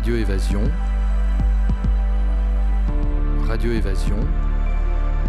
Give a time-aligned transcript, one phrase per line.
[0.00, 0.62] Radio Évasion.
[3.46, 4.16] Radio Évasion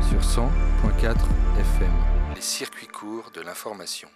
[0.10, 1.14] sur 100.4
[1.60, 1.92] FM.
[2.34, 4.08] Les circuits courts de l'information.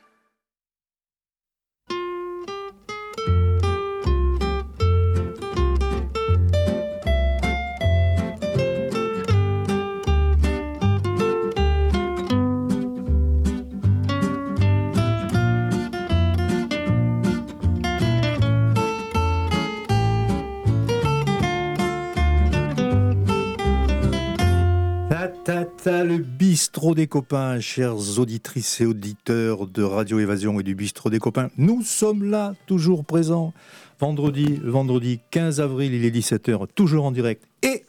[26.56, 31.50] Bistrot des copains, chers auditrices et auditeurs de Radio Évasion et du bistrot des copains.
[31.58, 33.54] Nous sommes là, toujours présents.
[34.00, 37.84] Vendredi, vendredi 15 avril, il est 17h, toujours en direct et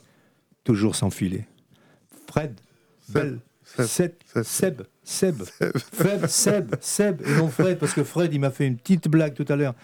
[0.64, 1.46] toujours sans filet.
[2.26, 2.58] Fred,
[3.06, 3.38] Seb,
[3.76, 5.42] Seb, Seb, Seb,
[5.94, 9.34] Seb, Seb, Seb, et non Fred, parce que Fred, il m'a fait une petite blague
[9.34, 9.76] tout à l'heure.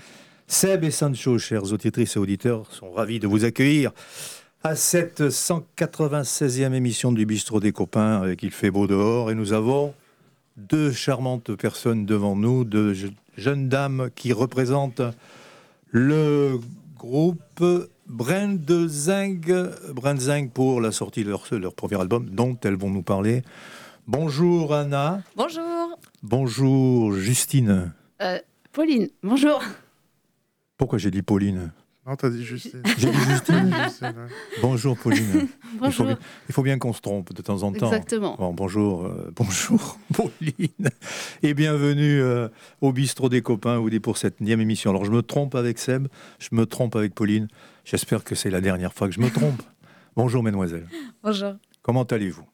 [0.49, 3.93] Seb et Sancho, chers auditrices et auditeurs, sont ravis de vous accueillir
[4.65, 9.53] à cette 196e émission du Bistrot des Copains, avec Il fait beau dehors, et nous
[9.53, 9.93] avons
[10.57, 12.95] deux charmantes personnes devant nous, deux
[13.37, 15.03] jeunes dames qui représentent
[15.91, 16.61] le
[16.97, 17.65] groupe
[18.07, 19.45] Brandzing,
[19.95, 23.43] Brandzing pour la sortie de leur, leur, premier album, dont elles vont nous parler.
[24.07, 25.23] Bonjour Anna.
[25.35, 25.99] Bonjour.
[26.23, 27.93] Bonjour Justine.
[28.21, 28.39] Euh,
[28.73, 29.61] Pauline, bonjour.
[30.77, 31.73] Pourquoi j'ai dit Pauline?
[32.07, 32.83] Non, t'as dit Justine.
[32.99, 33.73] J'ai dit Justine.
[34.61, 35.47] bonjour Pauline.
[35.79, 36.09] bonjour.
[36.49, 37.87] Il faut, bien qu'on se trompe de temps en temps.
[37.87, 38.35] Exactement.
[38.37, 40.91] Bon, bonjour, euh, bonjour Pauline.
[41.45, 42.49] Et bienvenue euh,
[42.81, 44.91] au bistrot des copains ou des pour cette nième émission.
[44.91, 46.09] Alors je me trompe avec Seb,
[46.41, 47.47] je me trompe avec Pauline.
[47.85, 49.63] J'espère que c'est la dernière fois que je me trompe.
[50.17, 50.89] bonjour mesdemoiselles.
[51.23, 51.55] Bonjour.
[51.83, 52.47] Comment allez-vous?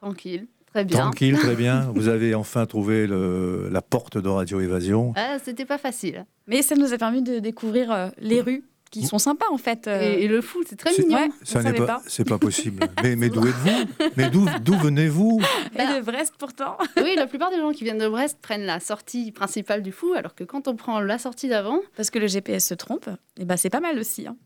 [0.00, 0.48] Tranquille.
[0.72, 1.00] Très bien.
[1.00, 1.90] Tranquille, très bien.
[1.94, 5.12] Vous avez enfin trouvé le, la porte de Radio Évasion.
[5.16, 6.24] Ah, c'était pas facile.
[6.46, 9.88] Mais ça nous a permis de découvrir euh, les rues qui sont sympas en fait.
[9.88, 10.00] Euh.
[10.00, 11.30] Et, le foot, c'est très mignon.
[11.42, 12.86] ça n'est pas, c'est pas possible.
[13.02, 14.08] mais, mais d'où êtes-vous?
[14.16, 15.40] Mais d'où, d'où venez-vous?
[15.74, 16.76] De Brest pourtant.
[16.98, 20.12] oui, la plupart des gens qui viennent de Brest prennent la sortie principale du fou,
[20.14, 23.42] alors que quand on prend la sortie d'avant, parce que le GPS se trompe, et
[23.42, 24.26] eh ben c'est pas mal aussi.
[24.26, 24.36] Hein.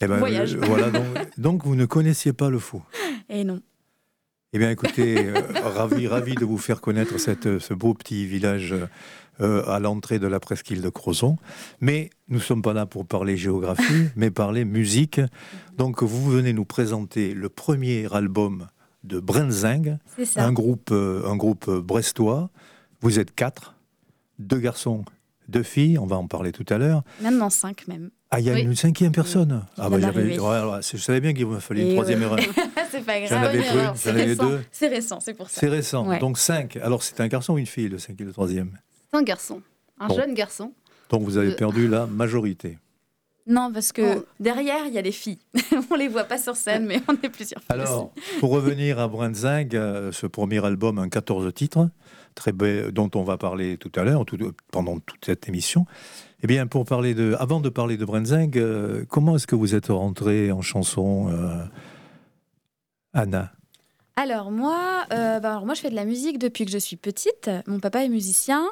[0.00, 0.56] Eh ben, Voyage.
[0.56, 1.04] voilà, donc,
[1.38, 2.82] donc, vous ne connaissiez pas le fou.
[3.28, 3.60] Et eh non.
[4.52, 8.72] Eh bien, écoutez, euh, ravi, ravi de vous faire connaître cette, ce beau petit village
[8.72, 8.86] euh,
[9.40, 11.36] à l'entrée de la presqu'île de Crozon.
[11.80, 15.20] Mais nous ne sommes pas là pour parler géographie, mais parler musique.
[15.78, 18.66] Donc vous venez nous présenter le premier album
[19.04, 19.96] de Brenzing,
[20.36, 22.50] un groupe, euh, un groupe brestois.
[23.00, 23.74] Vous êtes quatre,
[24.38, 25.04] deux garçons,
[25.48, 27.02] deux filles, on va en parler tout à l'heure.
[27.20, 28.10] Maintenant cinq même.
[28.32, 29.66] Ah, il y a une cinquième personne.
[29.76, 32.38] Ah bah, je savais bien qu'il me fallait une troisième erreur.
[32.90, 33.28] c'est pas grave.
[33.28, 34.60] J'en avais, deux.
[34.70, 35.60] C'est récent, c'est pour ça.
[35.60, 36.18] C'est récent.
[36.18, 36.76] Donc cinq.
[36.76, 38.78] Alors c'est un garçon ou une fille, le cinquième et le troisième?
[39.12, 39.62] Un garçon,
[39.98, 40.72] un jeune garçon.
[41.10, 42.78] Donc vous avez perdu la majorité.
[43.46, 45.40] Non, parce que derrière, il y a les filles.
[45.90, 49.74] on les voit pas sur scène, mais on est plusieurs Alors, pour revenir à Brenzing,
[49.74, 51.90] euh, ce premier album, un 14 titres,
[52.36, 54.24] très dont on va parler tout à l'heure,
[54.70, 55.84] pendant toute cette émission.
[56.42, 59.74] Eh bien, pour parler de, avant de parler de Brenzing, euh, comment est-ce que vous
[59.74, 61.64] êtes rentrée en chanson, euh,
[63.14, 63.52] Anna?
[64.14, 67.50] Alors moi, bah, alors moi, je fais de la musique depuis que je suis petite.
[67.66, 68.64] Mon papa est musicien.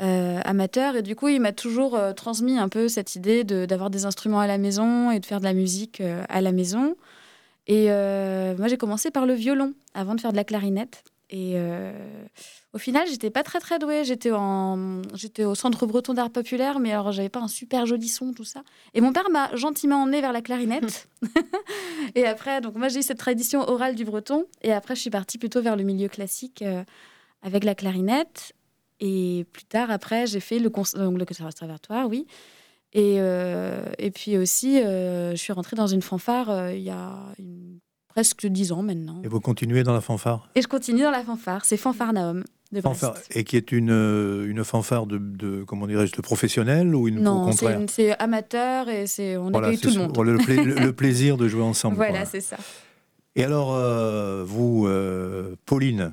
[0.00, 0.94] Euh, amateur.
[0.94, 4.38] Et du coup, il m'a toujours euh, transmis un peu cette idée d'avoir des instruments
[4.38, 6.94] à la maison et de faire de la musique euh, à la maison.
[7.66, 11.04] Et moi, j'ai commencé par le violon avant de faire de la clarinette.
[11.28, 11.58] Et
[12.72, 14.04] au final, j'étais pas très très douée.
[14.04, 18.08] J'étais en, j'étais au Centre Breton d'Art Populaire, mais alors j'avais pas un super joli
[18.08, 18.62] son, tout ça.
[18.94, 21.10] Et mon père m'a gentiment emmené vers la clarinette.
[22.14, 24.46] et après, donc moi j'ai eu cette tradition orale du breton.
[24.62, 26.64] Et après, je suis partie plutôt vers le milieu classique
[27.42, 28.54] avec la clarinette.
[29.00, 32.26] Et plus tard, après, j'ai fait le, donc, le conservatoire, oui.
[32.92, 36.90] Et, euh, et puis aussi, euh, je suis rentrée dans une fanfare euh, il y
[36.90, 37.12] a
[38.08, 39.20] presque dix ans maintenant.
[39.24, 40.48] Et vous continuez dans la fanfare?
[40.54, 41.64] Et je continue dans la fanfare.
[41.64, 42.44] C'est Fanfare Naum.
[42.70, 43.88] De fanfare, et qui est une,
[44.46, 48.90] une fanfare de, de comment dirais-je de professionnel ou une non, au contraire c'est amateur
[48.90, 50.18] et c'est on accueille tout le monde.
[50.18, 51.96] Le, le, plaisir de jouer ensemble.
[51.96, 52.58] Voilà, c'est ça.
[53.36, 53.74] Et alors,
[54.44, 54.86] vous,
[55.64, 56.12] Pauline,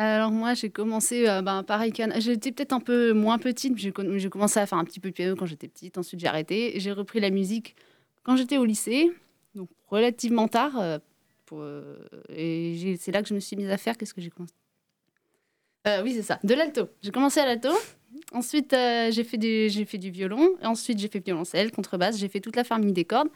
[0.00, 4.58] alors moi, j'ai commencé, euh, ben, pareil, j'étais peut-être un peu moins petite, j'ai commencé
[4.58, 6.72] à faire un petit peu de piano quand j'étais petite, ensuite j'ai arrêté.
[6.76, 7.76] J'ai repris la musique
[8.22, 9.12] quand j'étais au lycée,
[9.54, 10.78] donc relativement tard.
[10.80, 10.98] Euh,
[11.52, 11.96] euh,
[12.30, 14.54] et c'est là que je me suis mise à faire, qu'est-ce que j'ai commencé?
[16.02, 16.88] Oui, c'est ça, de l'alto.
[17.02, 17.70] J'ai commencé à l'alto,
[18.32, 22.64] ensuite j'ai fait, fait du violon, ensuite j'ai fait violoncelle, contrebasse, j'ai fait toute la
[22.64, 23.28] famille des cordes.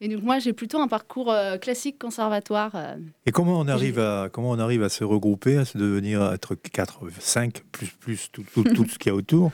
[0.00, 2.72] Et donc moi, j'ai plutôt un parcours euh, classique conservatoire.
[2.74, 2.96] Euh.
[3.26, 6.34] Et comment on arrive à comment on arrive à se regrouper, à se devenir à
[6.34, 8.42] être 4, 5 plus plus tout,
[8.74, 9.52] tout, ce qu'il y a autour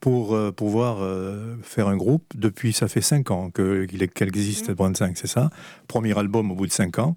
[0.00, 0.98] pour euh, pouvoir
[1.62, 2.24] faire un groupe?
[2.34, 4.70] Depuis, ça fait cinq ans que- qu'il existe.
[4.72, 5.50] Brand 5, c'est ça?
[5.86, 7.14] Premier album au bout de cinq ans.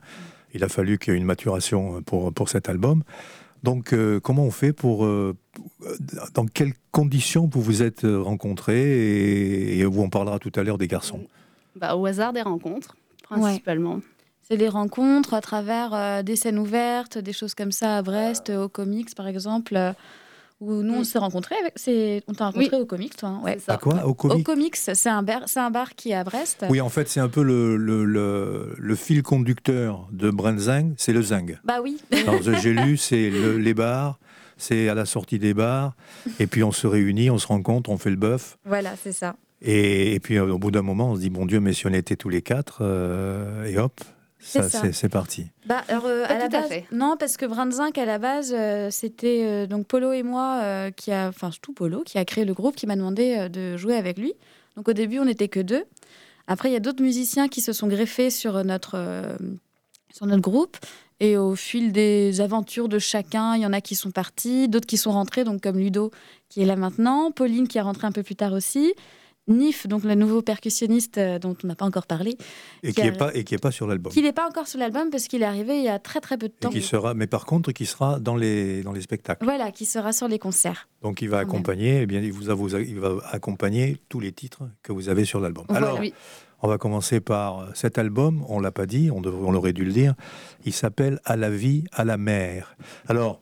[0.54, 3.04] Il a fallu qu'il y ait une maturation pour, pour cet album.
[3.64, 5.04] Donc, euh, comment on fait pour.
[5.06, 5.36] euh,
[6.34, 10.78] dans quelles conditions vous vous êtes rencontrés et, et où on parlera tout à l'heure
[10.78, 11.22] des garçons?
[11.80, 14.00] Bah, au hasard des rencontres, principalement.
[14.50, 18.50] C'est des rencontres à travers euh, des scènes ouvertes, des choses comme ça à Brest,
[18.50, 19.92] euh, au comics par exemple, euh,
[20.62, 21.04] où nous on Mm.
[21.04, 21.56] s'est rencontrés.
[21.60, 23.56] Avec, on t'a rencontré au comics, toi hein, ouais.
[23.60, 23.74] C'est ça.
[23.74, 26.24] À quoi Au Au comique comics, c'est un, bar, c'est un bar qui est à
[26.24, 26.66] Brest.
[26.70, 31.14] Oui, en fait, c'est un peu le, le, le- le fil conducteur de Brenzing, c'est
[31.14, 31.58] le zing.
[31.66, 31.98] Bah oui.
[32.26, 34.18] Dans The J'ai lu, c'est le- les bars,
[34.56, 35.94] c'est à la sortie des bars,
[36.40, 39.36] et puis on se réunit, on se rencontre, on fait le bœuf, voilà, c'est ça.
[39.62, 41.88] Et, et puis euh, au bout d'un moment, on se dit, bon Dieu, mais si
[41.88, 44.00] on était tous les quatre, euh, et hop,
[44.40, 44.82] C'est ça, ça.
[44.82, 45.48] c'est c'est parti.
[45.66, 46.86] Bah, alors, euh, Pas à la à base, fait.
[46.92, 50.92] non, parce que Brandzinc, à la base, euh, c'était euh, donc Polo et moi euh,
[50.92, 53.78] qui a, enfin surtout Polo, qui a créé le groupe, qui m'a demandé euh, de
[53.78, 54.34] jouer avec lui.
[54.76, 55.84] Donc au début, on n'était que deux.
[56.48, 59.36] Après, il y a d'autres musiciens qui se sont greffés sur notre, euh,
[60.14, 60.78] sur notre groupe.
[61.20, 64.86] Et au fil des aventures de chacun, il y en a qui sont partis, d'autres
[64.86, 66.12] qui sont rentrés, donc comme Ludo
[66.48, 68.94] qui est là maintenant, Pauline qui est rentrée un peu plus tard aussi,
[69.48, 72.38] Nif, donc le nouveau percussionniste euh, dont on n'a pas encore parlé,
[72.84, 74.12] Et Qui n'est pas, et qui est pas sur l'album.
[74.12, 76.38] qui n'est pas encore sur l'album parce qu'il est arrivé il y a très très
[76.38, 76.70] peu de Et temps.
[76.70, 79.46] qui sera, mais par contre, qui sera dans les, dans les spectacles.
[79.46, 80.90] Voilà, qui sera sur les concerts.
[81.02, 84.20] Donc il va accompagner, eh bien, il, vous a- vous a- il va accompagner tous
[84.20, 85.66] les titres que vous avez sur l'album.
[85.70, 85.88] Voilà.
[85.88, 86.14] Alors, Oui.
[86.64, 89.74] On va commencer par euh, cet album, on l'a pas dit, on, devrait- on aurait
[89.74, 90.16] dû le dire.
[90.66, 92.76] Il s'appelle À la vie, à la mer.
[93.08, 93.42] Alors,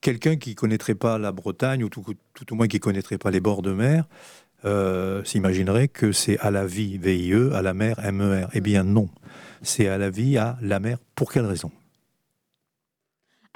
[0.00, 2.04] quelqu'un qui connaîtrait pas la Bretagne, ou tout,
[2.34, 4.06] tout au moins qui connaîtrait pas les bords de mer,
[4.64, 8.46] euh, s'imaginerait que c'est à la vie, VIE, à la mer, MER.
[8.52, 9.08] Eh bien non,
[9.62, 10.98] c'est à la vie, à la mer.
[11.14, 11.70] Pour quelle raison?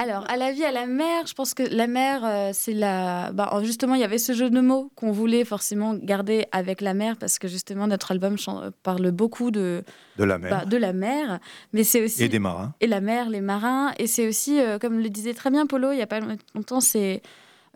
[0.02, 3.32] Alors, à la vie, à la mer, je pense que la mer, euh, c'est la.
[3.32, 6.94] Bah, justement, il y avait ce jeu de mots qu'on voulait forcément garder avec la
[6.94, 8.36] mer parce que justement, notre album
[8.82, 9.84] parle beaucoup de,
[10.16, 11.38] De la mer bah, de la mer,
[11.74, 12.24] mais c'est aussi.
[12.24, 12.72] et des marins.
[12.80, 13.92] et la mer, les marins.
[13.98, 16.20] Et c'est aussi, euh, comme le disait très bien Polo il n'y a pas
[16.54, 17.20] longtemps, c'est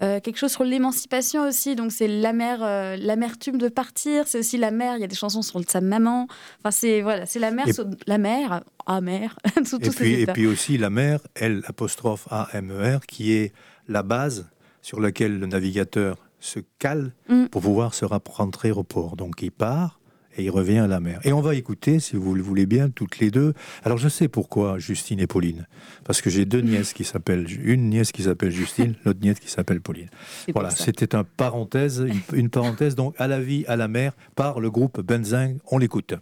[0.02, 1.76] euh, quelque chose sur l'émancipation aussi.
[1.76, 4.26] Donc c'est euh, l'amertume de partir.
[4.26, 4.96] C'est aussi la mer.
[4.96, 6.26] Il y a des chansons sur sa maman.
[6.60, 10.26] Enfin, c'est voilà, c'est la mer, Et- sur- la mer, amère, sous Et puis, et
[10.26, 13.52] puis aussi la mer, L apostrophe A M E R, qui est
[13.88, 14.48] la base
[14.82, 17.46] sur laquelle le navigateur se cale Mm.
[17.46, 19.16] pour pouvoir se rentrer au port.
[19.16, 19.98] Donc il part
[20.36, 21.20] et il revient à la mer.
[21.24, 23.54] Et on va écouter, si vous le voulez bien, toutes les deux.
[23.84, 25.66] Alors je sais pourquoi Justine et Pauline,
[26.04, 29.50] parce que j'ai deux nièces qui s'appellent, une nièce qui s'appelle Justine, l'autre nièce qui
[29.50, 30.08] s'appelle Pauline.
[30.52, 34.60] Voilà, c'était un parenthèse, une, une parenthèse donc à la vie, à la mer, par
[34.60, 35.58] le groupe Benzing.
[35.70, 36.14] On l'écoute.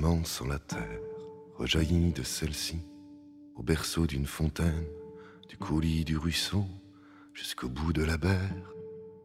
[0.00, 1.02] Semant sur la terre,
[1.58, 2.80] rejaillit de celle-ci,
[3.54, 4.86] au berceau d'une fontaine,
[5.46, 6.64] du coulis du ruisseau,
[7.34, 8.72] jusqu'au bout de la berre.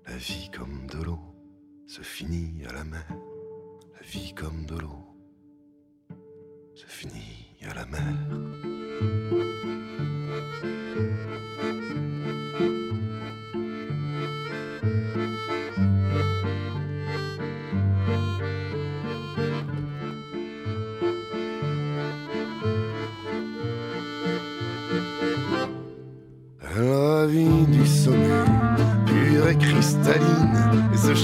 [0.06, 1.22] La vie comme de l'eau
[1.88, 3.07] se finit à la mer.
[3.94, 5.06] La vie comme de l'eau
[6.74, 9.84] se finit à la mer.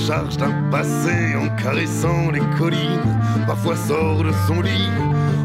[0.08, 3.20] Charge d'un passé en caressant les collines.
[3.46, 4.89] Parfois sort de son lit,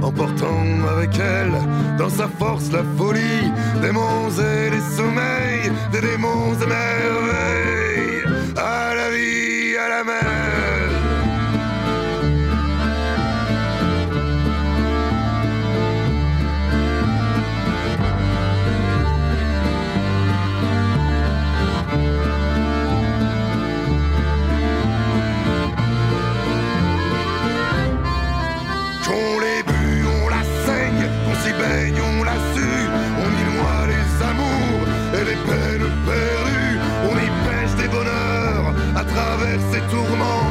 [0.02, 0.64] emportant
[0.96, 1.52] avec elle,
[1.98, 3.50] dans sa force la folie,
[3.82, 7.85] des monts et des sommeils, des démons et merveilles.
[39.88, 40.45] Travers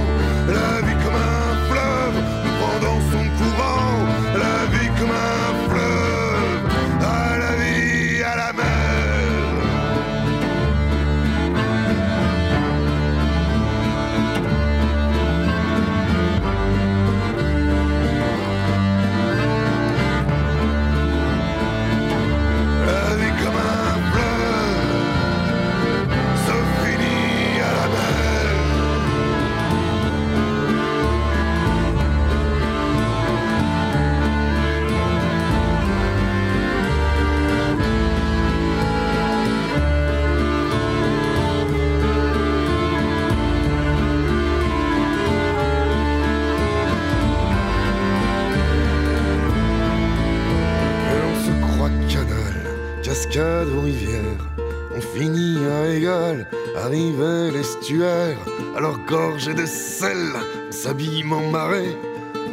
[59.08, 60.34] alors gorgé de sel,
[60.70, 61.98] s'abîme en marée,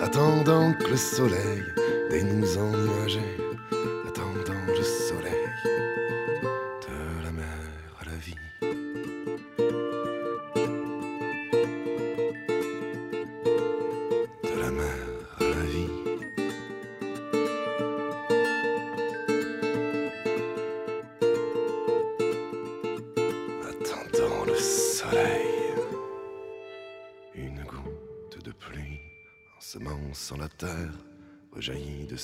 [0.00, 1.64] attendant que le soleil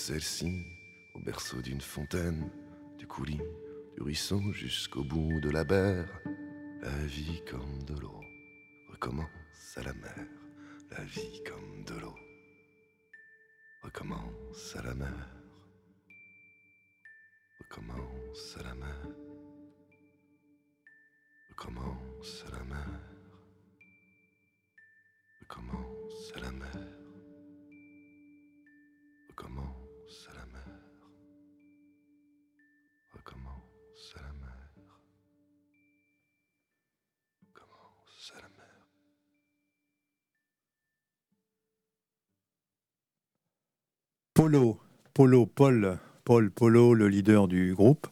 [0.08, 0.64] celle-ci,
[1.14, 2.50] au berceau d'une fontaine,
[2.96, 3.42] du coulis,
[3.94, 6.08] du ruisseau jusqu'au bout de la berre.
[6.80, 8.22] La vie comme de l'eau
[8.88, 10.26] recommence à la mer.
[10.92, 12.14] La vie comme de l'eau
[13.82, 15.28] recommence à la mer.
[17.60, 19.02] Recommence à la mer.
[21.50, 23.00] Recommence à la mer.
[25.42, 26.87] Recommence à la mer.
[44.38, 44.78] Polo,
[45.14, 48.06] Polo, Paul, Paul Polo, le leader du groupe.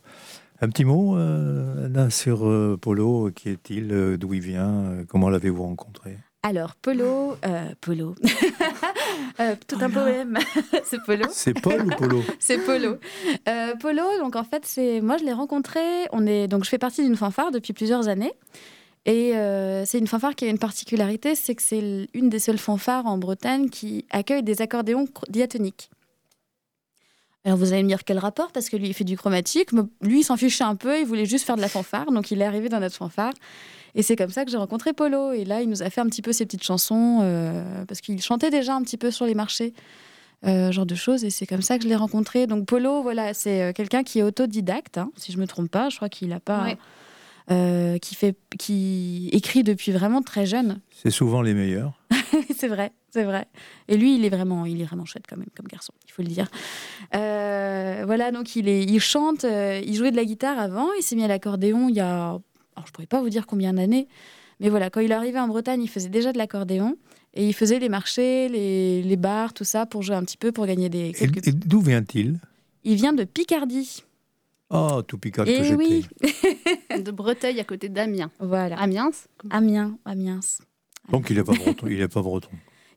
[0.60, 5.62] Un petit mot euh, sur euh, Polo, qui est-il, euh, d'où il vient, comment l'avez-vous
[5.62, 6.18] rencontré?
[6.42, 7.36] Alors, Polo,
[7.80, 8.16] Polo,
[9.68, 10.36] tout un poème,
[10.84, 11.26] c'est Polo.
[11.30, 12.20] C'est Paul ou Polo?
[12.40, 12.96] C'est Polo.
[13.78, 15.80] Polo, donc en fait, c'est moi je l'ai rencontré.
[16.10, 18.32] On est donc je fais partie d'une fanfare depuis plusieurs années.
[19.04, 19.34] Et
[19.84, 23.16] c'est une fanfare qui a une particularité, c'est que c'est une des seules fanfares en
[23.16, 25.90] Bretagne qui accueille des accordéons diatoniques.
[27.46, 28.50] Alors vous allez me dire quel rapport?
[28.50, 29.70] Parce que lui, il fait du chromatique.
[30.02, 30.98] Lui, il s'en fichait un peu.
[30.98, 32.10] Il voulait juste faire de la fanfare.
[32.10, 33.32] Donc il est arrivé dans notre fanfare.
[33.94, 35.32] Et c'est comme ça que j'ai rencontré Polo.
[35.32, 37.20] Et là, il nous a fait un petit peu ses petites chansons.
[37.22, 39.74] Euh, parce qu'il chantait déjà un petit peu sur les marchés.
[40.44, 41.22] Euh, genre de choses.
[41.22, 42.48] Et c'est comme ça que je l'ai rencontré.
[42.48, 44.98] Donc Polo, voilà, c'est euh, quelqu'un qui est autodidacte.
[44.98, 45.88] Hein, si je me trompe pas.
[45.88, 46.66] Je crois qu'il n'a pas.
[47.48, 50.80] Euh, qui, fait, qui écrit depuis vraiment très jeune.
[50.90, 51.92] C'est souvent les meilleurs.
[52.56, 53.46] c'est vrai, c'est vrai.
[53.88, 56.20] Et lui, il est vraiment, il est vraiment chouette quand même comme garçon, il faut
[56.20, 56.48] le dire.
[57.14, 61.02] Euh, voilà, donc il, est, il chante, euh, il jouait de la guitare avant, il
[61.02, 64.06] s'est mis à l'accordéon il y a, alors je pourrais pas vous dire combien d'années,
[64.60, 66.96] mais voilà, quand il est arrivé en Bretagne, il faisait déjà de l'accordéon.
[67.38, 70.52] Et il faisait les marchés, les, les, bars, tout ça, pour jouer un petit peu,
[70.52, 71.12] pour gagner des...
[71.20, 72.40] Et, d'où vient-il?
[72.82, 74.04] Il vient de Picardie.
[74.70, 75.74] Oh, tout Picard que j'étais.
[75.74, 76.06] oui
[77.04, 78.30] De Breteuil, à côté d'Amiens.
[78.40, 78.78] Voilà.
[78.80, 79.10] Amiens?
[79.50, 80.40] Amiens, Amiens.
[81.10, 81.86] Donc il n'est pas breton.
[81.88, 82.48] il n'est pas breton.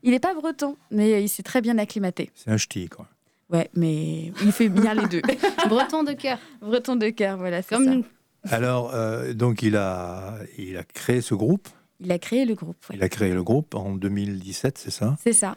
[0.02, 2.30] Il n'est pas breton, mais il s'est très bien acclimaté.
[2.34, 3.06] C'est un ch'ti, quoi.
[3.50, 5.22] Ouais, mais il fait bien les deux.
[5.68, 6.38] breton de cœur.
[6.60, 7.62] Breton de cœur, voilà.
[7.62, 7.90] Comme ça.
[7.90, 8.04] nous.
[8.44, 11.68] Alors, euh, donc il a, il a créé ce groupe.
[11.98, 12.76] Il a créé le groupe.
[12.92, 15.16] Il a créé le groupe en 2017, c'est ça?
[15.22, 15.56] C'est ça.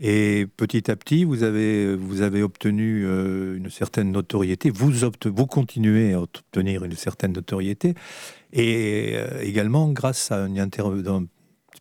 [0.00, 4.70] Et petit à petit, vous avez, vous avez obtenu euh, une certaine notoriété.
[4.70, 7.94] Vous, vous continuez à obtenir une certaine notoriété.
[8.52, 11.28] Et euh, également grâce à une intervention,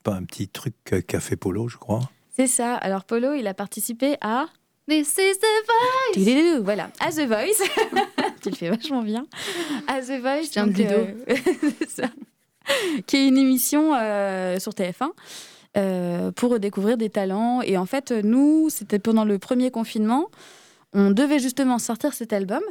[0.04, 0.76] pas un petit truc
[1.08, 2.02] qu'a fait Polo, je crois.
[2.36, 2.76] C'est ça.
[2.76, 4.48] Alors Polo, il a participé à
[4.88, 6.62] This is the voice.
[6.62, 7.64] Voilà, à The Voice.
[8.42, 9.26] tu le fais vachement bien.
[9.88, 10.52] À The Voice.
[10.52, 11.14] J'ai un euh,
[11.88, 12.10] ça.
[13.08, 13.92] Qui est une émission
[14.60, 15.12] sur TF1
[15.76, 17.62] euh, pour découvrir des talents.
[17.62, 20.30] Et en fait, nous, c'était pendant le premier confinement.
[20.94, 22.62] On devait justement sortir cet album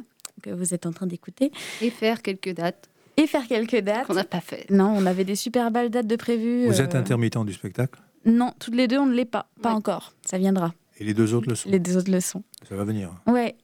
[0.43, 1.51] que vous êtes en train d'écouter.
[1.81, 2.91] Et faire quelques dates.
[3.17, 4.07] Et faire quelques dates.
[4.07, 4.71] Qu'on n'a pas fait.
[4.71, 6.67] Non, on avait des super belles dates de prévues.
[6.67, 9.47] Vous êtes euh, intermittent du spectacle Non, toutes les deux, on ne l'est pas.
[9.61, 10.15] Pas encore.
[10.25, 10.73] Ça viendra.
[10.99, 12.43] Et les deux autres le sont Les deux autres le sont.
[12.69, 13.11] Ça va venir.
[13.27, 13.57] Ouais.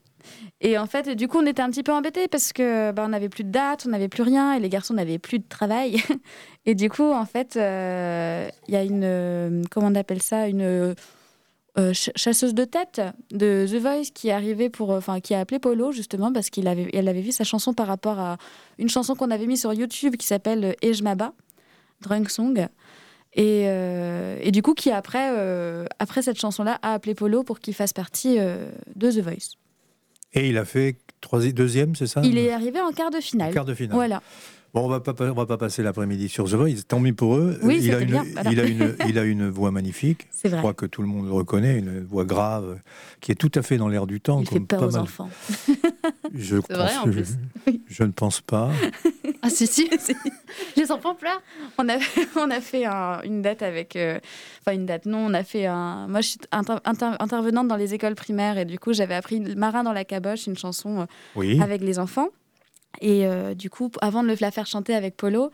[0.61, 3.09] Et en fait, du coup, on était un petit peu embêtés parce que bah, on
[3.09, 6.02] n'avait plus de date, on n'avait plus rien, et les garçons n'avaient plus de travail.
[6.67, 10.49] et du coup, en fait, euh, il y a une, euh, comment on appelle ça,
[10.49, 10.95] une
[11.77, 15.59] euh, chasseuse de tête de The Voice qui est arrivée pour, enfin, qui a appelé
[15.59, 18.39] Polo justement parce qu'elle avait, elle avait vu sa chanson par rapport à
[18.79, 21.35] une chanson qu'on avait mise sur YouTube qui s'appelle Et je m'abats,
[22.01, 22.67] Drunk Song.
[23.35, 25.31] Et, et, du coup, qui après,
[26.01, 29.55] après cette chanson-là, a appelé Polo pour qu'il fasse partie de The Voice.
[30.33, 32.21] Et il a fait troisième, deuxième, c'est ça?
[32.25, 33.51] Il est arrivé en quart de finale.
[33.51, 33.95] En quart de finale.
[33.95, 34.23] Voilà.
[34.75, 36.83] Bon, on va pas, on va pas passer l'après-midi sur The Voice.
[36.87, 37.59] Tant mieux pour eux.
[37.63, 40.27] Oui, il, a une, il, a une, il a une voix magnifique.
[40.45, 40.51] Vrai.
[40.51, 41.79] Je crois que tout le monde le reconnaît.
[41.79, 42.79] Une voix grave,
[43.21, 44.41] qui est tout à fait dans l'air du temps.
[44.41, 45.31] Il fait peur aux enfants.
[46.35, 47.39] Je, vrai, en plus.
[47.87, 48.71] je, ne pense pas.
[49.43, 49.89] ah si, si.
[50.77, 51.41] Les enfants pleurent.
[51.79, 51.97] On a,
[52.37, 52.85] on a fait
[53.25, 53.97] une date avec...
[53.97, 54.19] Euh,
[54.61, 55.27] enfin, une date, non.
[55.27, 56.07] On a fait un...
[56.07, 58.59] Moi, je suis intervenante dans les écoles primaires.
[58.59, 61.07] Et du coup, j'avais appris Marin dans la caboche, une chanson
[61.39, 62.29] euh, avec les enfants.
[63.00, 65.50] Et euh, du coup, avant de le- la faire chanter avec Polo,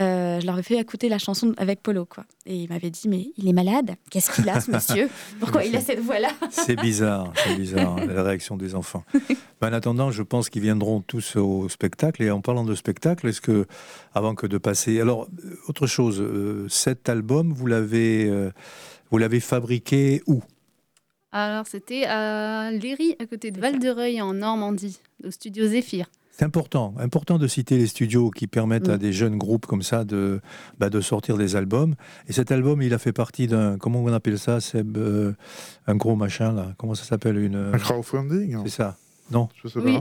[0.00, 2.04] euh, je leur ai fait écouter la chanson avec Polo.
[2.04, 2.24] Quoi.
[2.46, 5.08] Et il m'avait dit, mais il est malade Qu'est-ce qu'il a, ce monsieur?
[5.40, 6.28] Pourquoi il a cette voix-là?
[6.50, 9.04] C'est bizarre, c'est bizarre, la réaction des enfants.
[9.62, 12.22] Mais en attendant, je pense qu'ils viendront tous au spectacle.
[12.22, 13.66] Et en parlant de spectacle, est-ce que,
[14.14, 15.00] avant que de passer.
[15.00, 18.50] Alors, euh, autre chose, euh, cet album, vous l'avez, euh,
[19.10, 20.42] vous l'avez fabriqué où?
[21.32, 26.06] Alors, c'était à Léry, à côté de Val-de-Reuil, en Normandie, au studio Zéphyr.
[26.36, 28.98] C'est important, important de citer les studios qui permettent à Mm.
[28.98, 30.40] des jeunes groupes comme ça de,
[30.78, 31.94] bah, de sortir des albums.
[32.26, 35.32] Et cet album, il a fait partie d'un, comment on appelle ça, Seb euh,
[35.86, 36.74] Un gros machin là.
[36.76, 38.96] Comment ça s'appelle une Un crowdfunding C'est ça.
[39.30, 39.48] Non.
[39.62, 39.94] Je sais Oui.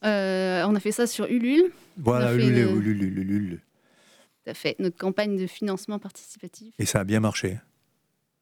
[0.00, 0.08] pas.
[0.08, 1.70] Euh, on a fait ça sur Ulule.
[1.98, 3.60] Voilà, Ulule, une- Ulule, Ulule, Ulule.
[4.44, 4.76] Tout à fait.
[4.78, 6.72] Notre campagne de financement participatif.
[6.78, 7.58] Et ça a bien marché.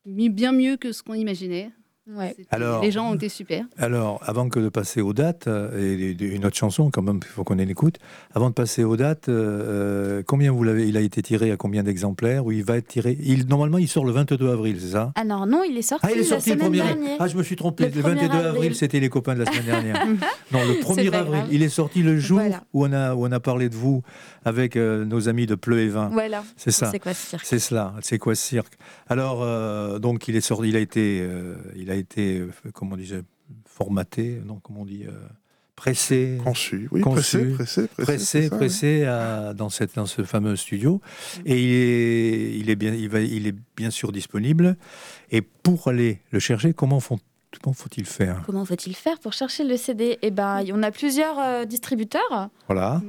[0.06, 1.70] Bien mieux que ce qu'on imaginait.
[2.11, 2.35] Ouais.
[2.50, 3.64] Alors- Les gens ont été super.
[3.78, 7.28] Alors, avant que de passer aux dates, euh, et, une autre chanson quand même, il
[7.28, 7.99] faut qu'on l'écoute.
[8.35, 9.62] Avant de passer aux dates, euh,
[10.18, 12.88] euh, combien vous l'avez Il a été tiré à combien d'exemplaires Ou il va être
[12.88, 15.12] tiré il, Normalement, il sort le 22 avril, c'est ça?
[15.14, 17.16] Ah non, non, il est sorti, Ah, il est sorti la le semaine 1er dernière.
[17.21, 17.85] Ah, je me suis trompé.
[17.88, 18.75] Le Le, 22 1er avril, avril.
[18.75, 20.04] c'était les copains de la semaine dernière.
[20.52, 21.32] non, le 1er pas avril.
[21.40, 21.49] grave.
[21.52, 22.64] Il est sorti le jour Voilà.
[22.73, 24.02] où, on a, où on a parlé de vous
[24.44, 26.09] avec euh, nos amis de Pleu et Vin.
[26.12, 26.90] Voilà, C'est ça.
[26.90, 27.44] c'est quoi ce cirque?
[27.44, 28.76] C'est cela, c'est quoi ce cirque?
[29.09, 32.94] Alors, euh, donc, il est sorti, il a été, euh, il a été, euh, comment
[32.94, 33.22] on disait,
[33.66, 35.12] formaté, non, comment on dit, euh,
[35.76, 36.88] pressé, Conçu.
[36.92, 37.52] Oui, Conçu.
[37.54, 38.04] pressé, pressé, pressé.
[38.04, 41.00] pressé, c'est ça, pressé à- dans, cette, dans ce fameux studio.
[41.44, 44.76] Et il est, il est, bien, il va, il est bien sûr disponible.
[45.30, 47.19] Et pour aller le chercher, comment font,
[47.62, 48.43] comment faut-il faire?
[48.47, 52.49] Comment faut-il faire pour chercher le CD Eh ben, on a plusieurs euh, distributeurs.
[52.69, 53.02] Voilà.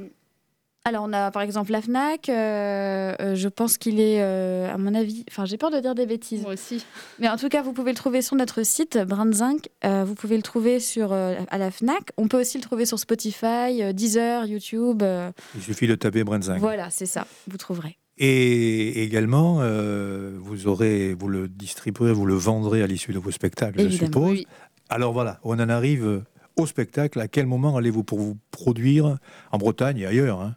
[0.85, 2.27] Alors, on a par exemple la Fnac.
[2.27, 5.95] euh, euh, je pense qu'il est, euh, à mon avis, enfin, j'ai peur de dire
[5.95, 6.41] des bêtises.
[6.41, 6.85] Moi aussi.
[7.19, 9.69] Mais en tout cas, vous pouvez le trouver sur notre site, Brandzinc.
[9.85, 12.11] Euh, vous pouvez le trouver sur, euh, à la Fnac.
[12.17, 15.03] On peut aussi le trouver sur Spotify, Deezer, YouTube.
[15.03, 16.57] euh, Il suffit de taper Brenzing.
[16.57, 17.25] voilà, c'est ça.
[17.47, 17.97] Vous trouverez.
[18.17, 23.31] Et également, euh, vous aurez, vous le distribuerez, vous le vendrez à l'issue de vos
[23.31, 24.31] spectacles, je Évidemment, suppose.
[24.31, 24.47] Oui.
[24.89, 26.23] Alors voilà, on en arrive
[26.57, 27.19] au spectacle.
[27.21, 29.17] À quel moment allez-vous pour vous produire
[29.53, 30.55] en Bretagne et ailleurs hein?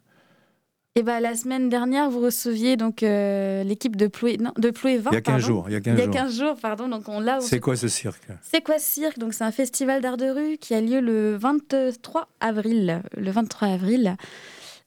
[0.99, 4.97] Et ben, la semaine dernière, vous receviez donc euh, l'équipe de Ploué, non, de Ploué
[4.97, 5.11] 20.
[5.11, 5.47] Il y a 15 pardon.
[5.47, 5.65] jours.
[5.69, 6.15] Il y a 15 Il y a jours.
[6.15, 6.89] 15 jours, pardon.
[6.89, 7.39] Donc on l'a.
[7.41, 9.19] C'est quoi ce cirque C'est quoi ce cirque?
[9.19, 13.69] Donc c'est un festival d'art de rue qui a lieu le 23 avril, le 23
[13.69, 14.17] avril,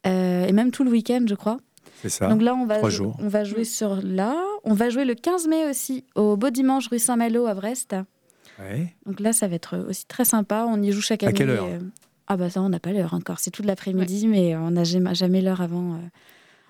[0.07, 1.59] Euh, et même tout le week-end, je crois.
[2.01, 2.27] C'est ça.
[2.27, 4.33] Donc là, on va, jou- on va jouer sur là.
[4.63, 7.95] On va jouer le 15 mai aussi au Beau Dimanche rue Saint-Malo à Brest.
[8.59, 8.93] Ouais.
[9.05, 10.65] Donc là, ça va être aussi très sympa.
[10.69, 11.37] On y joue chaque À année.
[11.37, 11.65] quelle heure?
[11.65, 11.79] euh,
[12.29, 13.39] Ah bah ça, on n'a pas l'heure encore.
[13.39, 15.95] C'est toute l'après-midi, mais on n'a jamais, jamais l'heure avant.
[15.95, 15.97] euh.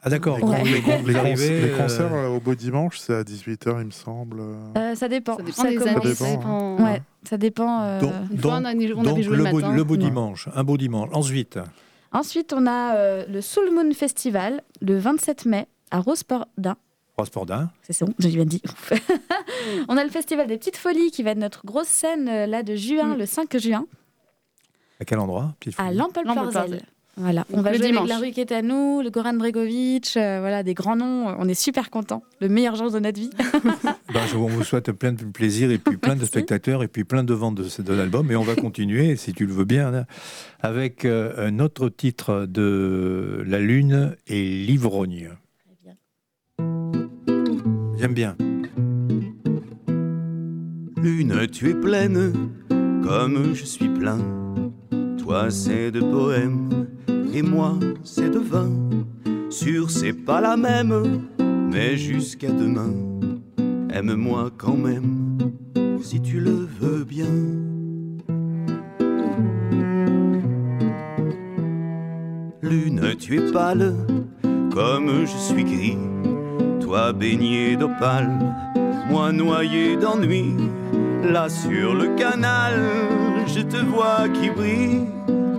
[0.01, 0.41] Ah d'accord.
[0.41, 0.63] Ouais.
[0.63, 3.87] les les con- arrivez, les euh, concerts euh, au beau dimanche, c'est à 18h, il
[3.87, 4.39] me semble.
[4.77, 5.35] Euh, ça dépend.
[5.37, 6.31] Ça dépend des Ça hein.
[6.37, 6.77] dépend.
[6.81, 7.81] Ouais, ça dépend.
[7.83, 7.99] euh.
[7.99, 9.73] Donc, Une fois, on, a- on donc avait joué le, le beau, matin.
[9.75, 9.99] le beau Ouais.
[9.99, 11.09] dimanche, un beau dimanche.
[11.11, 11.59] Ensuite,
[12.13, 16.77] Ensuite, on a euh, le Soul Moon Festival le 27 mai à Rospordin.
[17.17, 17.69] Rospordin.
[17.87, 18.61] C'est bon, j'ai bien dit.
[19.89, 22.75] on a le Festival des Petites Folies qui va être notre grosse scène là de
[22.75, 23.17] juin, Mm.
[23.17, 23.85] le 5 juin,
[24.99, 25.91] À quel endroit à.
[25.91, 26.81] Lampel-Plarzel.
[27.19, 28.09] Voilà, on va le jouer dimanche.
[28.09, 31.35] avec la rue Quétanou, le Goran Bregovic, euh, voilà, des grands noms.
[31.37, 32.23] On est super contents.
[32.39, 33.29] Le meilleur jour de notre vie.
[34.11, 37.03] Ben, je, on vous souhaite plein de plaisir et puis plein de spectateurs et puis
[37.03, 38.31] plein de ventes de, de l'album.
[38.31, 40.05] Et on va continuer, si tu le veux bien, là,
[40.61, 45.29] avec euh, un autre titre de La Lune et l'Ivrogne.
[47.99, 48.35] J'aime bien.
[50.97, 52.33] Lune, tu es pleine,
[53.03, 54.38] comme je suis plein.
[55.29, 56.87] Toi, c'est de poèmes,
[57.31, 58.71] et moi, c'est de vin.
[59.51, 61.27] Sûr, c'est pas la même,
[61.71, 62.95] mais jusqu'à demain,
[63.93, 65.37] aime-moi quand même,
[66.01, 67.27] si tu le veux bien.
[72.63, 73.93] Lune, tu es pâle,
[74.73, 75.97] comme je suis gris.
[76.81, 78.31] Toi, baigné d'opale,
[79.07, 80.55] moi noyé d'ennui.
[81.23, 82.73] Là sur le canal,
[83.53, 85.05] je te vois qui brille,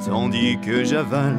[0.07, 1.37] tandis que j'avale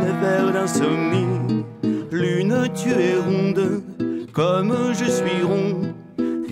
[0.00, 1.64] mes verres d'insomnie.
[2.12, 3.82] Lune, tu es ronde,
[4.32, 5.80] comme je suis rond,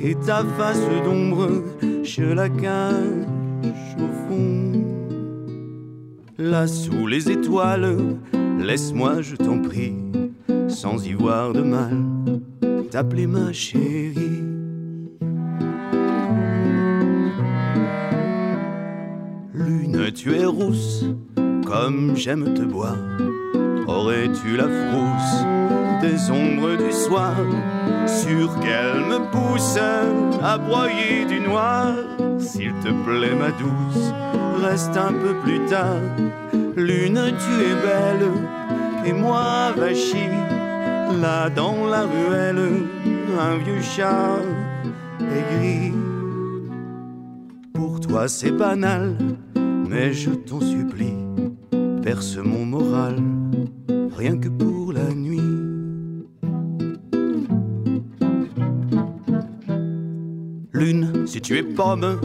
[0.02, 1.48] et ta face d'ombre,
[2.02, 4.72] je la cache au fond.
[6.38, 7.96] Là sous les étoiles,
[8.58, 9.94] laisse-moi, je t'en prie,
[10.68, 11.96] sans y voir de mal,
[12.90, 14.41] t'appeler ma chérie.
[20.14, 21.04] Tu es rousse,
[21.66, 22.96] comme j'aime te boire.
[23.86, 25.44] Aurais-tu la frousse
[26.00, 27.34] des ombres du soir
[28.06, 29.78] Sur qu'elle me pousse
[30.42, 31.94] à broyer du noir?
[32.38, 34.12] S'il te plaît, ma douce,
[34.62, 36.00] reste un peu plus tard.
[36.76, 38.28] Lune, tu es belle,
[39.04, 40.28] et moi vachi,
[41.20, 42.86] là dans la ruelle,
[43.38, 44.38] un vieux chat
[45.20, 45.92] aigri.
[47.72, 49.16] Pour toi c'est banal,
[49.92, 51.14] mais je t'en supplie,
[52.02, 53.16] perce mon moral,
[54.16, 55.38] rien que pour la nuit.
[60.72, 62.18] Lune, si tu es pomme,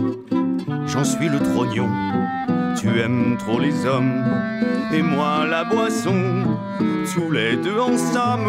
[0.86, 1.90] j'en suis le trognon.
[2.80, 4.24] Tu aimes trop les hommes
[4.94, 6.16] et moi la boisson.
[7.14, 8.48] Tous les deux ensemble,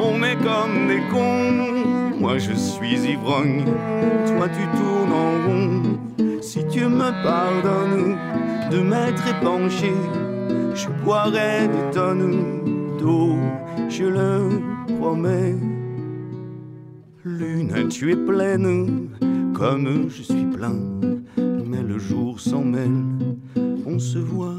[0.00, 2.20] on est comme des cons.
[2.20, 3.64] Moi je suis ivrogne,
[4.26, 4.97] toi tu tournes.
[6.78, 8.16] Si tu me pardonnes
[8.70, 9.92] de m'être épanché,
[10.74, 13.34] je boirai des tonnes d'eau,
[13.88, 14.60] je le
[14.96, 15.56] promets.
[17.24, 19.08] Lune, tu es pleine,
[19.54, 20.76] comme je suis plein,
[21.36, 23.02] mais le jour s'en mêle,
[23.84, 24.57] on se voit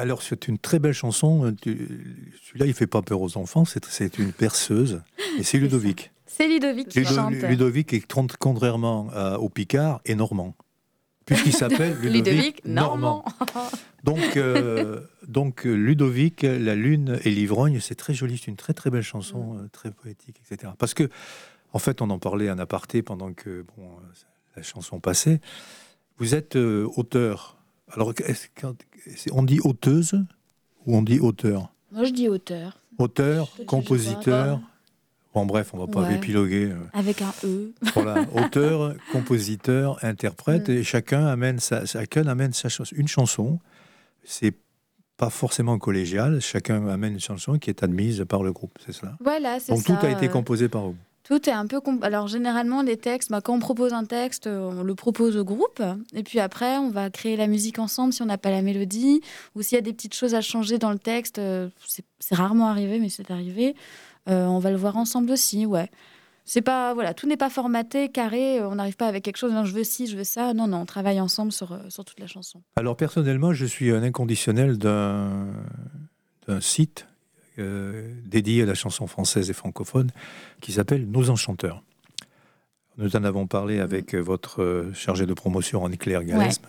[0.00, 1.44] Alors, c'est une très belle chanson.
[1.46, 3.64] euh, Celui-là, il fait pas peur aux enfants.
[3.64, 5.02] C'est- une perceuse.
[5.38, 6.10] Et c'est Ludovic.
[6.26, 7.34] C'est Ludovic qui Ludo- chante.
[7.34, 10.54] Ludovic est con- contrairement à- au Picard est normand.
[11.26, 13.24] Puisqu'il s'appelle Ludovic, Ludovic Normand.
[14.04, 18.72] Donc, euh, donc euh, Ludovic, La Lune et l'Ivrogne, c'est très joli, c'est une très
[18.74, 20.72] très belle chanson, euh, très poétique, etc.
[20.78, 21.08] Parce que,
[21.72, 24.02] en fait, on en parlait en aparté pendant que bon, euh,
[24.56, 25.40] la chanson passait.
[26.18, 27.58] Vous êtes euh, auteur.
[27.92, 28.12] Alors,
[28.60, 28.74] quand-
[29.32, 30.14] on dit auteuse
[30.86, 31.72] ou on dit auteur?
[31.92, 32.78] Moi, je dis auteur.
[32.98, 34.60] Auteur, compositeur.
[35.34, 36.16] Bon, bref, on va pas Ouais.
[36.16, 36.66] épiloguer.
[36.72, 37.72] euh, Avec un E.
[37.94, 40.72] voilà, auteur, compositeur, interprète, Mm.
[40.72, 42.94] et chacun amène sa, chacun amène sa chanson.
[42.96, 43.60] Une chanson,
[44.24, 44.54] c'est
[45.16, 46.40] pas forcément collégial.
[46.40, 49.16] Chacun amène une chanson qui est admise par le groupe, c'est cela?
[49.22, 49.96] Voilà, c'est Donc ça.
[49.96, 50.96] tout a été euh, composé par vous.
[51.30, 51.80] Tout est un peu.
[52.02, 55.44] Alors, généralement, les textes, bah, quand on propose un texte, euh, on le propose au
[55.44, 55.80] groupe.
[56.12, 59.20] Et puis après, on va créer la musique ensemble si on n'a pas la mélodie.
[59.54, 61.68] Ou s'il y a des petites choses à changer dans le texte, euh,
[62.18, 63.76] c'est rarement arrivé, mais c'est arrivé.
[64.28, 65.88] euh, on va le voir ensemble aussi, ouais.
[66.44, 66.94] C'est pas.
[66.94, 68.60] Voilà, tout n'est pas formaté, carré.
[68.64, 70.52] On n'arrive pas avec quelque chose, non, je veux ci, je veux ça.
[70.52, 72.60] Non, non, on travaille ensemble sur, sur toute la chanson.
[72.74, 75.46] Alors personnellement, je suis un inconditionnel d'un
[76.58, 77.06] site
[77.60, 80.10] euh, dédié à la chanson française et francophone
[80.60, 81.82] qui s'appelle Nos Enchanteurs.
[82.98, 86.66] Nous en avons parlé avec euh, votre euh, chargé de promotion Anne-Claire Galesme.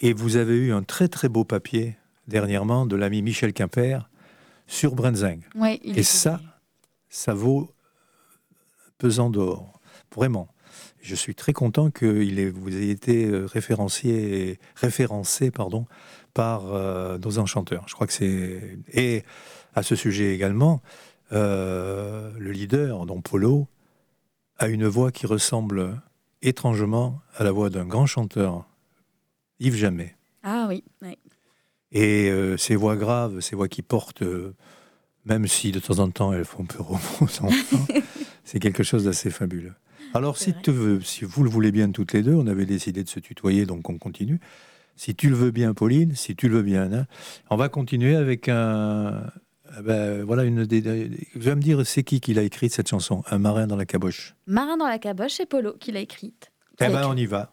[0.00, 1.96] Et vous avez eu un très très beau papier
[2.28, 4.08] dernièrement de l'ami Michel Quimper
[4.66, 5.40] sur Brenzing.
[5.54, 6.40] Ouais, Et ça,
[7.08, 7.72] ça vaut
[8.98, 9.80] pesant d'or,
[10.14, 10.48] vraiment.
[11.00, 15.86] Je suis très content que il ait- vous ayez été référencié, référencé pardon,
[16.34, 17.84] par euh, nos enchanteurs.
[17.88, 18.78] Je crois que c'est...
[18.92, 19.22] Et
[19.74, 20.82] à ce sujet également,
[21.32, 23.68] euh, le leader, Don Polo,
[24.58, 26.00] a une voix qui ressemble
[26.42, 28.66] étrangement à la voix d'un grand chanteur,
[29.60, 30.16] Yves Jamais.
[30.42, 31.18] Ah oui, ouais.
[31.92, 34.54] Et euh, ces voix graves, ces voix qui portent, euh,
[35.24, 37.48] même si de temps en temps elles font peur aux enfants,
[38.44, 39.74] c'est quelque chose d'assez fabuleux.
[40.14, 43.04] Alors, si, tu veux, si vous le voulez bien toutes les deux, on avait décidé
[43.04, 44.40] de se tutoyer, donc on continue.
[44.96, 47.06] Si tu le veux bien, Pauline, si tu le veux bien,
[47.50, 49.22] on va continuer avec un.
[49.76, 50.82] Eh ben, voilà une des.
[50.82, 53.22] Tu vas me dire, c'est qui qui l'a écrite cette chanson?
[53.30, 54.34] Un marin dans la caboche.
[54.46, 56.50] Marin dans la caboche, c'est Polo qui l'a écrite.
[56.80, 57.06] Eh ben, écrite.
[57.06, 57.52] on y va.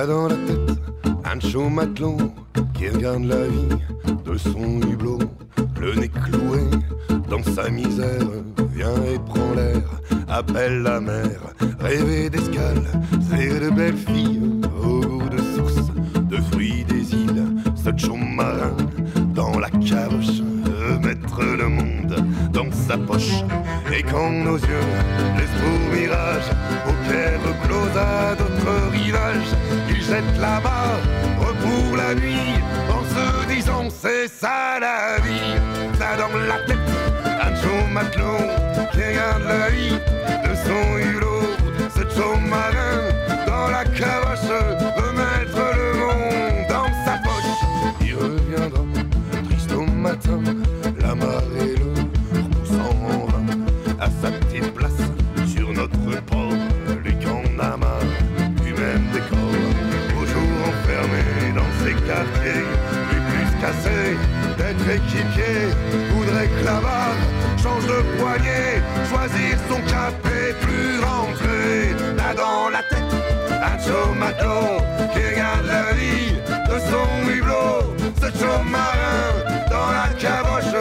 [0.00, 0.78] a dans la tête
[1.24, 2.16] un chaud matelot
[2.72, 3.68] qui regarde la vie
[4.24, 5.18] de son hublot,
[5.78, 6.62] le nez cloué
[7.28, 8.19] dans sa misère,
[10.40, 11.38] appelle la mer,
[11.80, 12.82] rêver d'escale,
[13.28, 14.40] c'est de belles filles
[14.82, 15.90] au de source,
[16.32, 17.44] de fruits des îles,
[17.76, 18.74] ce chaud marin
[19.34, 23.44] dans la caboche, veut mettre le monde dans sa poche,
[23.92, 24.88] et quand nos yeux
[25.36, 26.48] laissent pour mirage,
[26.86, 29.52] paupières closes à d'autres rivages,
[29.90, 31.00] il jette la barre
[31.60, 32.56] pour la nuit
[32.88, 35.58] en se disant c'est ça la vie.
[35.98, 36.78] Ça dans la tête,
[37.24, 38.46] un chaud matelot
[38.92, 39.98] qui regarde la vie
[40.70, 41.42] son hulot.
[41.94, 42.96] Ce chaud marin
[43.46, 44.50] dans la caboche
[44.96, 47.60] veut mettre le monde dans sa poche.
[48.00, 48.82] Il reviendra
[49.48, 50.40] triste au matin,
[51.00, 51.88] la marée le
[52.42, 55.02] repoussant en à sa petite place
[55.46, 56.62] sur notre port.
[57.04, 58.14] Lui qu'en a marre
[58.64, 59.54] du même décor,
[60.14, 61.24] toujours enfermé
[61.58, 62.66] dans ses quartiers,
[63.10, 64.00] lui plus cassé
[64.58, 65.58] d'être équipier,
[66.12, 67.20] voudrait que la barre
[67.62, 68.79] change de poignée, soit
[69.10, 73.12] choisir son cap et plus rentrer là dans la tête.
[73.68, 74.78] Un matelot
[75.12, 76.32] qui regarde la vie
[76.70, 77.82] de son hublot.
[78.20, 79.22] Ce chaud marin
[79.70, 80.74] dans la caboche,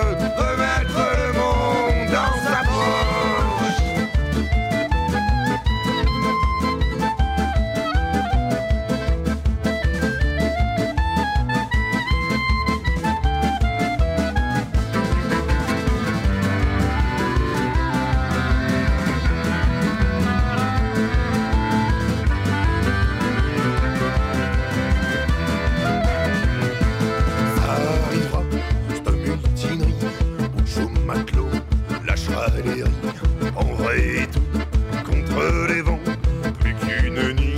[37.09, 37.48] Plus qu'une nuit,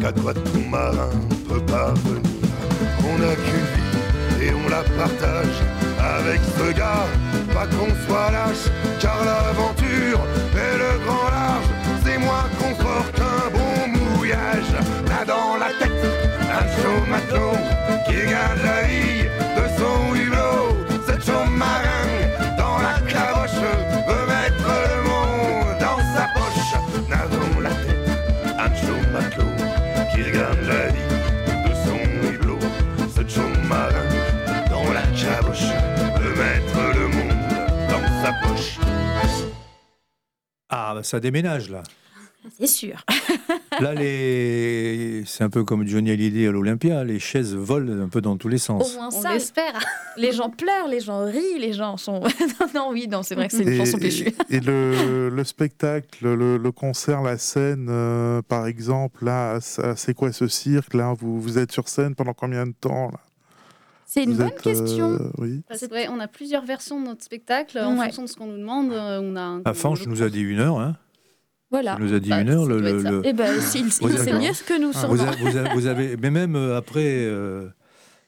[0.00, 1.10] qu'à quoi ton marin
[1.48, 2.22] peut parvenir.
[3.04, 5.58] On n'a qu'une vie et on la partage
[5.98, 7.06] avec ce gars.
[7.52, 8.66] Pas qu'on soit lâche,
[9.00, 10.20] car l'aventure
[10.54, 11.68] et le grand large,
[12.04, 14.72] c'est moins confort qu'un bon mouillage.
[15.08, 16.04] Là dans la tête,
[16.58, 17.58] un chaud matelot
[18.06, 19.24] qui garde la vie
[19.56, 20.76] de son hublot.
[21.06, 21.46] Cette chaud
[40.90, 41.82] Ah, bah, ça déménage là.
[42.58, 43.04] C'est sûr.
[43.80, 45.22] Là, les...
[45.26, 47.04] c'est un peu comme Johnny Hallyday à l'Olympia.
[47.04, 48.94] Les chaises volent un peu dans tous les Au sens.
[48.94, 49.34] moins On ça.
[49.34, 49.78] l'espère.
[50.16, 52.20] Les gens pleurent, les gens rient, les gens sont.
[52.60, 54.28] non, non, oui, non, c'est vrai que c'est une Et, chanson péchue.
[54.50, 60.14] et- et le, le spectacle, le, le concert, la scène, euh, par exemple, là, c'est
[60.14, 63.20] quoi ce cirque là vous, vous êtes sur scène pendant combien de temps là?
[64.10, 65.32] C'est une Vous bonne êtes, euh, question.
[65.36, 65.60] oui.
[65.68, 67.78] Parce que, ouais, on a plusieurs versions de notre spectacle.
[67.78, 68.04] En Ouais.
[68.06, 69.62] fonction de ce qu'on nous demande, euh, on a un.
[69.66, 70.78] La Fanche nous a dit une heure.
[70.80, 70.96] Hein.
[71.70, 71.96] Voilà.
[72.00, 72.64] Il nous a dit Bah, une heure.
[72.64, 75.22] Le, le- Eh ben, il Vous sait mieux que nous, Vous, sûrement.
[75.24, 77.68] a- vous a- vous avez, mais même euh, après, euh,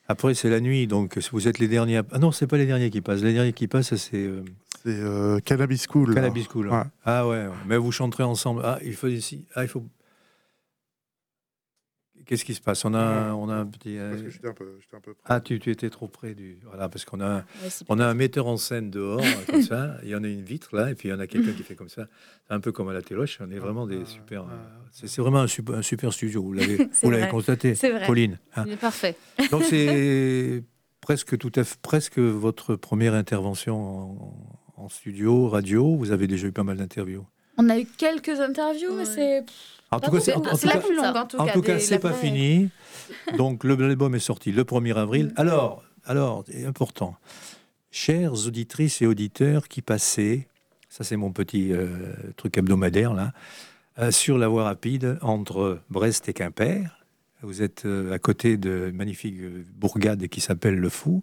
[0.07, 1.97] après c'est la nuit, donc vous êtes les derniers.
[1.97, 3.23] à- Ah non, c'est pas les derniers qui passent.
[3.23, 4.43] Les derniers qui passent, c'est euh,
[4.83, 6.09] C'est euh, Cannabis School.
[6.09, 6.15] là.
[6.21, 6.69] Cannabis School.
[6.69, 6.81] Ouais.
[7.05, 7.49] Ah ouais, ouais.
[7.67, 8.61] mais vous chanterez ensemble.
[8.63, 9.45] Ah, il faut ici.
[9.55, 9.83] Ah, il faut.
[12.31, 12.85] Qu'est-ce qui se passe?
[12.85, 13.97] On a, on a un petit.
[13.97, 15.23] euh, Parce que j'étais un peu, j'étais un peu près.
[15.25, 16.59] Ah, tu, tu étais trop près du.
[16.65, 17.43] Voilà, parce qu'on a, Ouais,
[17.89, 19.97] on a un metteur en scène dehors, comme ça.
[20.03, 21.63] Il y en a une vitre là, et puis il y en a quelqu'un qui
[21.63, 22.07] fait comme ça.
[22.47, 23.37] C'est un peu comme à la téloche.
[23.41, 24.45] On est vraiment des Ah, super.
[24.49, 24.53] ah.
[24.53, 26.41] euh, C'est vraiment un super, un super studio.
[26.41, 28.05] Vous l'avez, vous constaté, vrai.
[28.07, 28.39] Pauline.
[28.55, 28.63] hein.
[28.65, 29.17] Il est parfait.
[29.51, 30.63] Donc c'est
[31.01, 33.75] presque tout à fait, presque votre première intervention
[34.77, 35.97] en, en studio, radio.
[35.97, 37.25] Vous avez déjà eu pas mal d'interviews.
[37.57, 39.43] On a eu quelques interviews, mais c'est.
[39.93, 40.31] En tout cas, c'est,
[40.65, 41.77] la plus longue, en tout cas.
[41.77, 42.69] cas, pas vraie- fini.
[43.37, 45.33] Donc le- l'album est sorti le 1er avril.
[45.35, 47.15] Alors, alors, c'est important.
[47.91, 50.47] Chères auditrices et auditeurs qui passaient,
[50.87, 51.87] ça c'est mon petit euh,
[52.37, 53.33] truc hebdomadaire là,
[53.99, 57.03] euh, sur la voie rapide entre Brest et Quimper.
[57.41, 59.41] Vous êtes euh, à côté de magnifique
[59.75, 61.21] bourgade qui s'appelle Le Fou.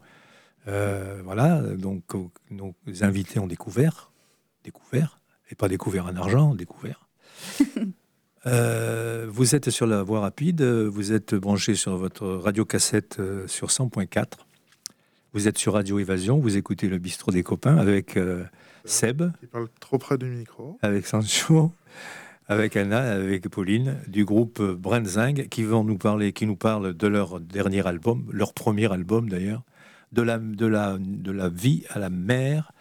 [0.66, 2.02] Voilà, donc
[2.50, 4.10] nos invités ont découvert,
[4.64, 5.18] découvert,
[5.50, 7.08] et pas découvert en argent, découvert.
[8.48, 13.68] Euh, vous êtes sur la voie rapide, vous êtes branché sur votre radiocassette euh, sur
[13.68, 14.24] 100.4.
[15.34, 18.44] Vous êtes sur Radio Évasion, vous écoutez le bistrot des copains avec euh,
[18.86, 20.78] Seb, parle trop près du micro.
[20.80, 21.72] avec Sancho,
[22.46, 27.06] avec Anna, avec Pauline du groupe Brenzing qui vont nous parler, qui nous parlent de
[27.06, 29.62] leur dernier album, leur premier album d'ailleurs,
[30.12, 32.72] de la, de la, de la vie à la mer.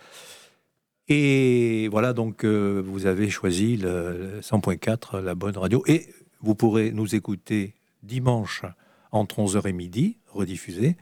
[1.10, 5.84] Et voilà, donc euh, vous avez choisi le, le 100.4, la bonne radio.
[5.88, 6.08] Et
[6.42, 8.64] vous pourrez nous écouter dimanche
[9.12, 10.98] entre 11h et midi, rediffusé,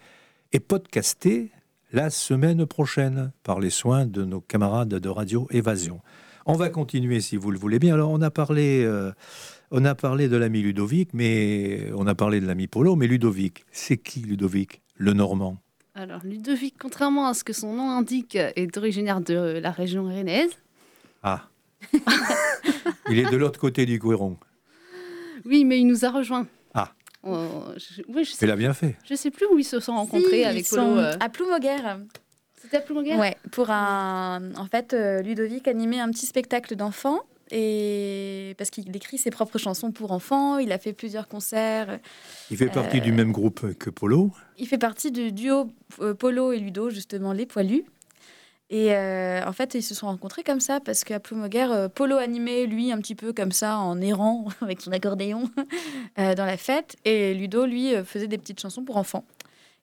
[0.54, 1.52] et podcaster
[1.92, 6.02] la semaine prochaine par les soins de nos camarades de Radio Évasion.
[6.46, 7.96] On va continuer si vous le voulez bien.
[7.96, 9.12] Alors on a parlé, euh,
[9.72, 13.66] on a parlé de l'ami Ludovic, mais on a parlé de l'ami Polo, mais Ludovic,
[13.72, 15.58] c'est qui Ludovic Le Normand?
[15.96, 20.52] Alors, Ludovic, contrairement à ce que son nom indique, est originaire de la région rennaise.
[21.24, 21.48] Ah,
[23.10, 24.38] il est de l'autre côté du Couéron.
[25.46, 26.48] Oui, mais il nous a rejoints.
[26.74, 26.92] Ah.
[27.24, 28.96] Je, oui, je, sais, Elle a bien fait.
[29.06, 30.82] je sais plus où ils se sont rencontrés Si, avec ils Polo.
[30.82, 31.14] sont euh.
[31.20, 31.78] à Ploumoguer.
[32.62, 34.54] C'était à Ploumoguer Ouais, pour un.
[34.58, 37.22] En fait, euh, Ludovic animait un petit spectacle d'enfants.
[37.52, 42.00] Et parce qu'il écrit ses propres chansons pour enfants, il a fait plusieurs concerts.
[42.50, 44.32] Il fait partie Euh, du même groupe que Polo.
[44.58, 47.86] Il fait partie du duo euh, Polo et Ludo, justement, les poilus.
[48.72, 52.18] Et euh, en fait, ils se sont rencontrés comme ça, parce qu'à Ploumoguer, euh, Polo
[52.18, 55.52] animait, lui, un petit peu comme ça, en errant, avec son accordéon,
[56.20, 56.96] euh, dans la fête.
[57.06, 59.24] Et Ludo, lui, euh, faisait des petites chansons pour enfants.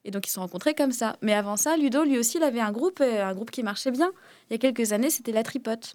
[0.04, 1.14] Et donc, ils se sont rencontrés comme ça.
[1.22, 3.92] Mais avant ça, Ludo, lui aussi, il avait un groupe, euh, un groupe qui marchait
[3.92, 4.10] bien.
[4.50, 5.94] Il y a quelques années, c'était La Tripote.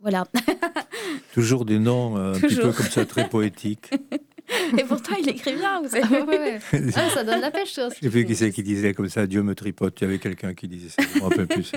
[0.00, 0.26] Voilà.
[1.34, 2.74] Toujours des noms euh, un petit peu Toujours.
[2.74, 3.90] comme ça, très poétiques.
[4.78, 6.22] Et pourtant, il écrit bien, vous Ah, savez.
[6.22, 6.38] ouais,
[6.72, 6.80] ouais.
[6.94, 7.74] Ah, ça donne la pêche.
[7.74, 10.00] Je sais plus qui c'est qui disait comme ça, Dieu me tripote.
[10.00, 11.02] Il y avait quelqu'un qui disait ça.
[11.14, 11.72] Je me rappelle plus.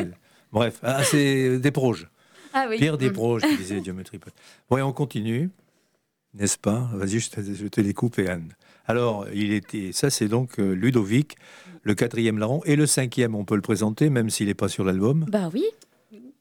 [0.52, 2.08] Bref, ah, c'est des proges.
[2.54, 2.78] Ah oui.
[2.78, 2.98] Pierre Mm.
[2.98, 4.34] Desproges qui disait Dieu me tripote.
[4.70, 5.50] Bon, et on continue,
[6.34, 6.90] n'est-ce pas?
[6.94, 8.54] Vas-y, je te, je te les coupe, et Anne.
[8.88, 11.36] Alors, il était, ça c'est donc euh, Ludovic,
[11.84, 14.84] le quatrième larron, et le cinquième, on peut le présenter, même s'il n'est pas sur
[14.84, 15.26] l'album.
[15.30, 15.64] Bah oui.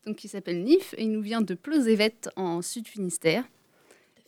[0.08, 3.44] Donc, il s'appelle Nif et il nous vient de Plozévet en Sud-Finistère.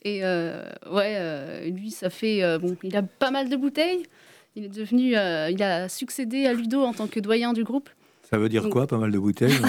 [0.03, 2.43] Et euh, ouais, euh, lui, ça fait.
[2.43, 4.03] euh, bon, il a pas mal de bouteilles.
[4.55, 5.17] Il est devenu.
[5.17, 7.89] euh, il a succédé à Ludo en tant que doyen du groupe.
[8.29, 9.53] Ça veut dire Donc- quoi Pas mal de bouteilles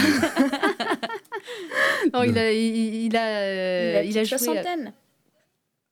[2.12, 4.36] Non, il a, il, il a, euh, il a, il a joué.
[4.38, 4.92] soixantaine.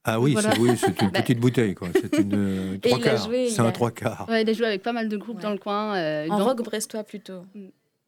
[0.03, 0.51] Ah oui, Voilà.
[0.51, 1.87] c'est oui, c'est une petite bouteille, quoi.
[1.93, 3.29] C'est une euh, trois quarts.
[3.49, 4.27] C'est un a- trois quarts.
[4.29, 5.43] Ouais, il a joué avec pas mal de groupes Ouais.
[5.43, 5.95] dans le coin.
[5.95, 7.43] euh, En dans- rock brestois plutôt.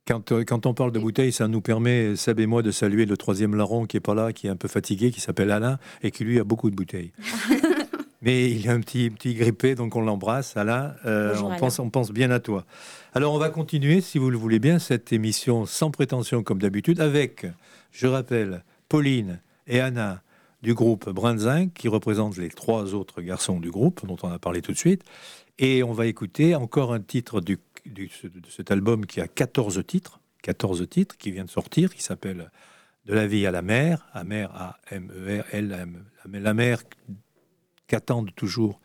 [0.05, 3.05] Quand, euh, quand on parle de bouteilles, ça nous permet, Seb et moi, de saluer
[3.05, 5.79] le troisième larron qui est pas là, qui est un peu fatigué, qui s'appelle Alain,
[6.01, 7.13] et qui lui a beaucoup de bouteilles.
[8.21, 10.57] Mais il est un petit, petit grippé, donc on l'embrasse.
[10.57, 11.59] Alain, euh, Bonjour, on, Alain.
[11.59, 12.65] pense, on pense bien à toi.
[13.13, 16.99] Alors on va continuer, si vous le voulez bien, cette émission sans prétention comme d'habitude,
[16.99, 17.45] avec,
[17.91, 20.21] je rappelle, Pauline et Anna
[20.61, 24.61] du groupe Brunzing, qui représentent les trois autres garçons du groupe, dont on a parlé
[24.61, 25.03] tout de suite.
[25.59, 29.83] Et on va écouter encore un titre du, du- de cet album qui a 14
[29.85, 32.51] titres, 14 titres, qui vient de sortir, qui s'appelle
[33.05, 36.83] De la vie à la mer, à mer, A-M-E-R-L, la- la mer
[37.87, 38.79] qu'attendent toujours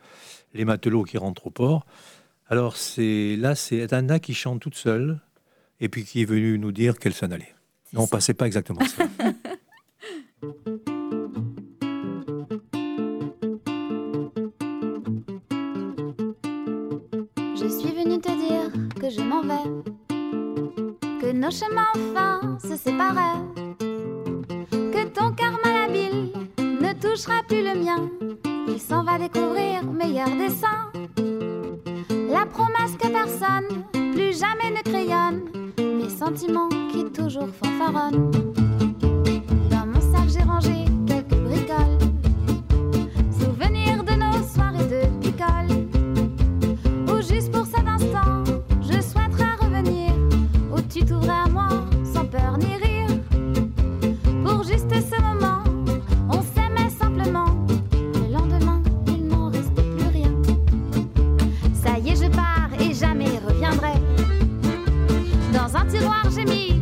[0.53, 1.85] les matelots qui rentrent au port.
[2.47, 5.21] Alors c'est là, c'est Anna qui chante toute seule,
[5.79, 7.53] et puis qui est venue nous dire qu'elle s'en allait.
[7.93, 9.07] Non, pas, c'est pas exactement ça.
[18.99, 19.69] que je m'en vais,
[21.21, 23.39] que nos chemins enfin se séparaient,
[24.59, 28.09] que ton cœur malhabile ne touchera plus le mien.
[28.67, 30.91] Il s'en va découvrir meilleur dessin.
[32.29, 35.43] La promesse que personne plus jamais ne crayonne,
[35.77, 38.31] mes sentiments qui toujours fanfaronnent.
[39.69, 40.85] Dans mon sac j'ai rangé
[66.27, 66.78] j'ai mis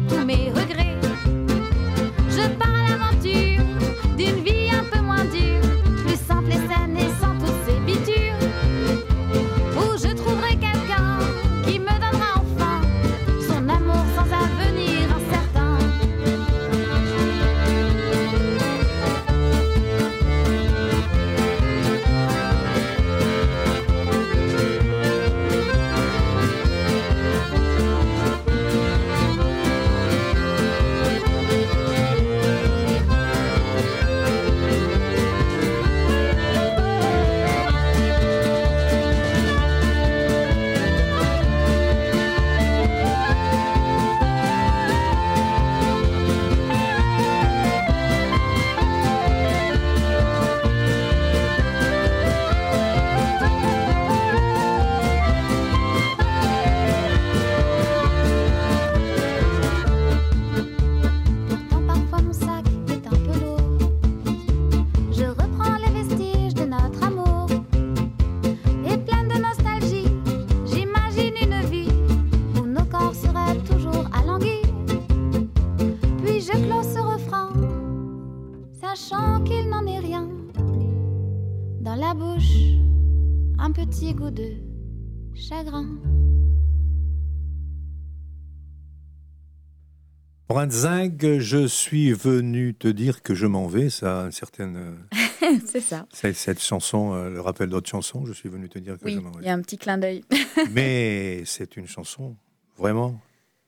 [90.66, 93.90] Je suis venu te dire que je m'en vais.
[93.90, 96.06] Ça a une certaine euh, c'est ça.
[96.12, 99.20] Cette chanson, euh, le rappel d'autres chansons, je suis venu te dire que Oui, je
[99.20, 100.24] il m'en y a un petit clin d'œil.
[100.72, 102.36] Mais c'est une chanson,
[102.78, 103.20] vraiment,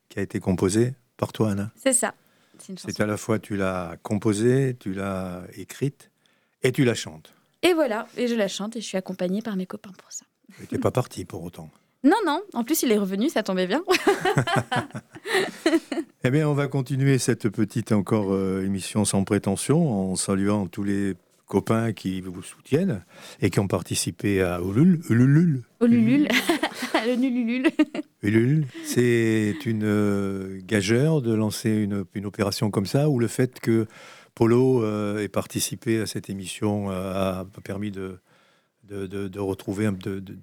[0.10, 1.72] qui a été composée par toi, Anna.
[1.76, 2.14] C'est ça.
[2.76, 6.12] C'est à la fois, tu l'as composée, tu l'as écrite
[6.62, 7.34] et tu la chantes.
[7.62, 10.26] Et voilà, et je la chante et je suis accompagnée par mes copains pour ça.
[10.68, 11.70] Tu n'es pas parti pour autant.
[12.02, 13.84] Non, non, en plus il est revenu, ça tombait bien.
[16.24, 20.84] Eh bien, on va continuer cette petite encore euh, émission sans prétention en saluant tous
[20.84, 21.14] les
[21.46, 23.04] copains qui vous soutiennent
[23.42, 25.02] et qui ont participé à Ulul.
[25.10, 25.64] Ululul.
[25.80, 26.28] Au Lulul,
[27.08, 27.68] le Nululul.
[28.22, 33.60] Ulul, c'est une euh, gageure de lancer une, une opération comme ça, ou le fait
[33.62, 33.88] que
[34.36, 38.20] Polo euh, ait participé à cette émission euh, a permis de,
[38.84, 40.38] de, de- de retrouver un- de, de-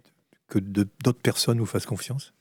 [0.49, 2.33] que d'autres personnes nous fassent confiance?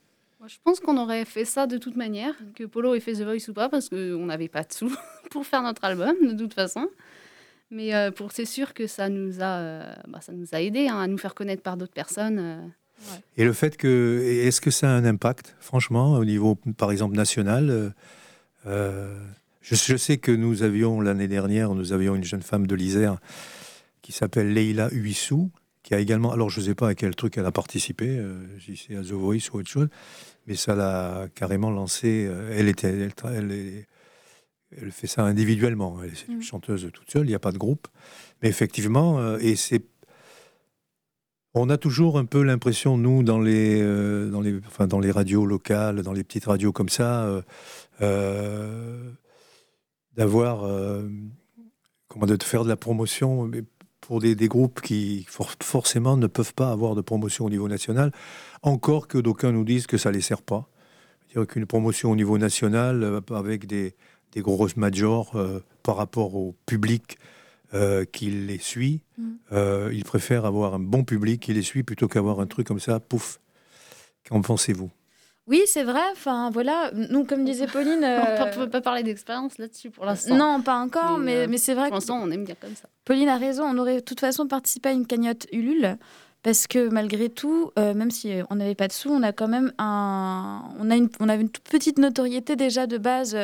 [0.46, 3.24] Moi, je pense qu'on aurait fait ça de toute manière, que Polo ait fait The
[3.24, 4.96] Voice ou pas, parce qu'on n'avait pas de sous
[5.32, 6.88] pour faire notre album, de toute façon.
[7.72, 10.88] Mais euh, pour c'est sûr que ça nous a, euh, bah, ça nous a aidé
[10.88, 12.38] hein, à nous faire connaître par d'autres personnes.
[12.38, 12.62] euh.
[13.38, 17.16] Et le fait que, est-ce que ça a un impact, franchement, au niveau, par exemple,
[17.16, 17.90] national euh,
[18.68, 19.18] euh,
[19.64, 23.18] je, je sais que nous avions, l'année dernière, nous avions une jeune femme de l'Isère
[24.04, 25.50] qui s'appelle Leila Huissou,
[25.86, 28.44] qui a également, alors je ne sais pas à quel truc elle a participé, euh,
[28.60, 29.88] si c'est à The Voice ou autre chose,
[30.48, 32.26] mais ça l'a carrément lancé.
[32.30, 33.88] euh, elle, était, elle, tra- elle est-
[34.82, 35.98] elle fait ça individuellement.
[36.04, 36.42] Elle est Mm.
[36.42, 37.88] chanteuse toute seule, il n'y a pas de groupe.
[38.42, 39.84] Mais effectivement, euh, et c'est
[41.58, 45.10] on a toujours un peu l'impression, nous, dans les, euh, dans, les, enfin, dans les
[45.12, 47.42] radios locales, dans les petites radios comme ça, euh,
[48.02, 49.10] euh,
[50.18, 50.66] d'avoir,
[52.10, 53.50] comment de faire de la promotion
[54.02, 57.70] pour des, des groupes qui for- forcément ne peuvent pas avoir de promotion au niveau
[57.70, 58.12] national,
[58.68, 60.68] encore que d'aucuns nous disent que ça ne les sert pas.
[61.28, 63.96] C'est-à-dire qu'une promotion au niveau national, euh, avec des,
[64.32, 67.18] des grosses majors euh, par rapport au public
[67.74, 69.24] euh, qui les suit, Mm.
[69.54, 72.82] euh, ils préfèrent avoir un bon public qui les suit plutôt qu'avoir un truc comme
[72.82, 73.40] ça, pouf.
[74.30, 74.90] Qu'en pensez-vous?
[75.48, 76.02] Oui, c'est vrai.
[76.12, 76.90] Enfin, voilà.
[76.94, 78.04] Nous, comme disait Pauline.
[78.04, 80.36] On ne peut pas parler d'expérience là-dessus pour l'instant.
[80.36, 82.90] Non, pas encore, Mais, mais, mais c'est vrai Pour l'instant, on aime bien comme ça.
[83.06, 83.64] Pauline a raison.
[83.64, 85.98] On aurait de toute façon participé à une cagnotte Ulule.
[86.46, 89.48] Parce que malgré tout, euh, même si on n'avait pas de sous, on a quand
[89.48, 93.36] même un, on a une, on avait une toute petite notoriété déjà de base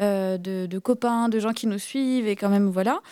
[0.00, 3.02] euh, de, de copains, de gens qui nous suivent et quand même voilà.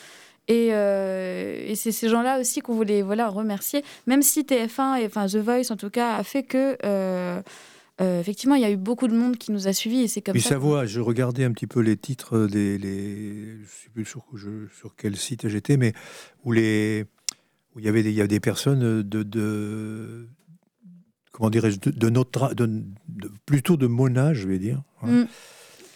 [0.49, 5.07] Et, euh, et c'est ces gens-là aussi qu'on voulait voilà remercier, même si TF1 et
[5.07, 7.41] enfin The Voice en tout cas a fait que euh,
[8.01, 10.21] euh, effectivement il y a eu beaucoup de monde qui nous a suivis et c'est
[10.21, 10.59] comme Puis ça.
[10.59, 12.77] voit, je regardais un petit peu les titres des.
[12.79, 15.93] Les, je ne sais plus sur, je- sur quel site j'étais, mais
[16.45, 17.05] où, les,
[17.79, 19.23] où il, y avait des, il y avait des personnes de.
[19.23, 20.29] de
[21.33, 25.23] comment dirais-je de, de notre de, de- plutôt de mon âge je vais dire hein,
[25.23, 25.27] Mm.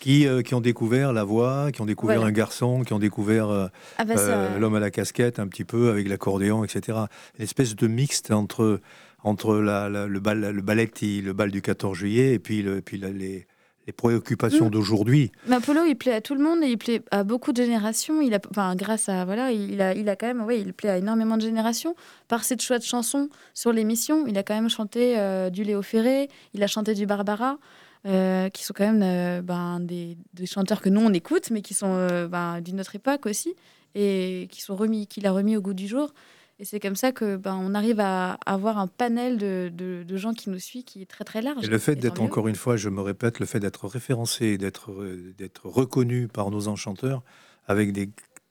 [0.00, 2.28] qui, euh, qui ont découvert la voix qui ont découvert Voilà.
[2.30, 3.66] un garçon qui ont découvert euh,
[3.98, 6.98] Ah bah, euh, l'homme à la casquette un petit peu avec l'accordéon etc
[7.38, 8.80] une espèce de mixte entre
[9.24, 12.80] entre la, la- le bal le balletti le bal du 14 juillet et puis le
[12.80, 13.46] puis la- les
[13.86, 14.70] les préoccupations Mm.
[14.70, 17.62] d'aujourd'hui Mais Apollo, il plaît à tout le monde et il plaît à beaucoup de
[17.62, 18.20] générations.
[18.20, 20.90] Il a, enfin, grâce à voilà, il a, il a quand même, oui, il plaît
[20.90, 21.94] à énormément de générations
[22.28, 24.26] par ses choix de chansons sur l'émission.
[24.26, 27.58] Il a quand même chanté euh, du Léo Ferré, il a chanté du Barbara,
[28.06, 31.62] euh, qui sont quand même euh, ben, des, des chanteurs que nous on écoute, mais
[31.62, 33.54] qui sont ben, d'une autre époque aussi
[33.94, 36.14] et qui sont remis, qu'il a remis au goût du jour.
[36.62, 40.16] Et c'est comme ça que ben, on arrive à avoir un panel de, de- de
[40.16, 41.64] gens qui nous suivent qui est très très large.
[41.64, 44.92] Et le fait d'être, encore une fois, je me répète, le fait d'être référencé, d'être,
[44.92, 47.24] euh, d'être reconnu par nos enchanteurs
[47.66, 48.10] avec des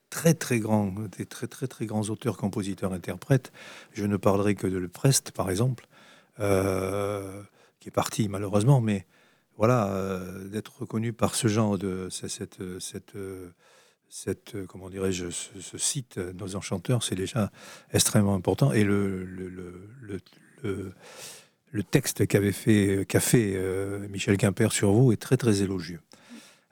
[0.09, 3.53] très très grands, des très très très grands auteurs, compositeurs, interprètes.
[3.93, 5.87] Je ne parlerai que de Le Prest, par exemple,
[6.41, 7.41] euh,
[7.79, 9.05] qui est parti malheureusement, mais
[9.55, 13.51] voilà, euh, d'être reconnu par ce genre de cette, cette, cette, euh,
[14.13, 17.49] cette, euh, comment dirais-je, ce, site, euh, nos enchanteurs, c'est déjà
[17.93, 18.73] extrêmement important.
[18.73, 19.47] Et le, le,
[20.01, 20.93] le,
[21.71, 26.01] le- texte qu'avait fait, qu'a fait euh, Michel Quimper sur vous est très très élogieux.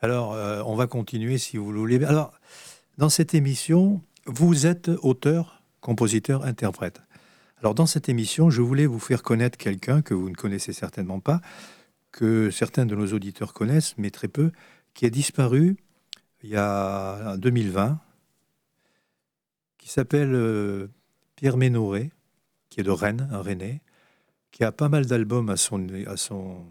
[0.02, 0.32] Alors,
[0.66, 2.02] on va continuer si vous le voulez.
[2.06, 2.32] Alors,
[2.98, 7.02] dans cette émission, vous êtes auteur, compositeur, interprète.
[7.60, 11.20] Alors, dans cette émission, je voulais vous faire connaître quelqu'un que vous ne connaissez certainement
[11.20, 11.42] pas,
[12.14, 14.52] que certains de nos auditeurs connaissent, mais très peu,
[14.94, 15.76] qui a disparu
[16.44, 18.00] il y a en 2020,
[19.78, 20.88] qui s'appelle euh,
[21.36, 22.12] Pierre Ménoré,
[22.70, 23.82] qui est de Rennes, un Rennais,
[24.52, 26.66] qui a pas mal d'albums à son, à son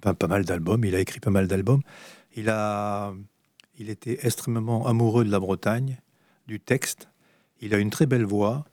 [0.00, 1.82] pas, pas mal d'albums, il a écrit pas mal d'albums.
[2.36, 3.14] Il a,
[3.78, 6.00] il était extrêmement amoureux de la Bretagne,
[6.46, 7.08] du texte.
[7.60, 8.64] Il a une très belle voix,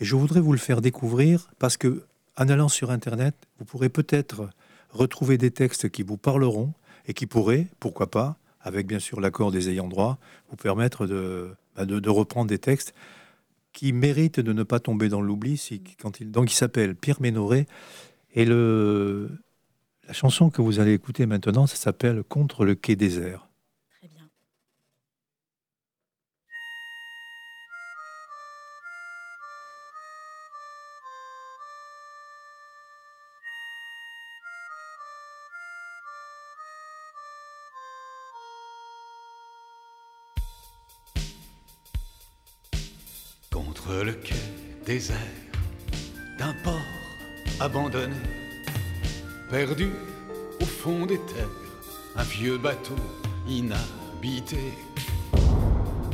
[0.00, 2.06] et je voudrais vous le faire découvrir parce que
[2.36, 4.50] en allant sur Internet, vous pourrez peut-être
[4.90, 6.72] retrouver des textes qui vous parleront
[7.06, 11.54] et qui pourraient, pourquoi pas, avec bien sûr l'accord des ayants droit, vous permettre de,
[11.76, 12.94] bah, de, reprendre des textes
[13.72, 15.80] qui mérite de ne pas tomber dans l'oubli.
[16.22, 17.66] donc il s'appelle Pierre Ménoré.
[18.34, 23.48] Et la chanson que vous allez écouter maintenant, ça s'appelle Contre le quai désert.
[46.38, 46.72] D'un port
[47.60, 48.16] abandonné,
[49.50, 49.90] perdu
[50.60, 51.48] au fond des terres,
[52.16, 52.96] un vieux bateau
[53.48, 54.72] inhabité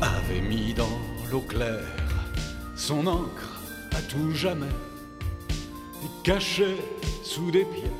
[0.00, 0.98] avait mis dans
[1.30, 1.96] l'eau claire
[2.74, 3.60] son encre
[3.92, 4.66] à tout jamais
[6.02, 6.78] et cachait
[7.22, 7.92] sous des pieds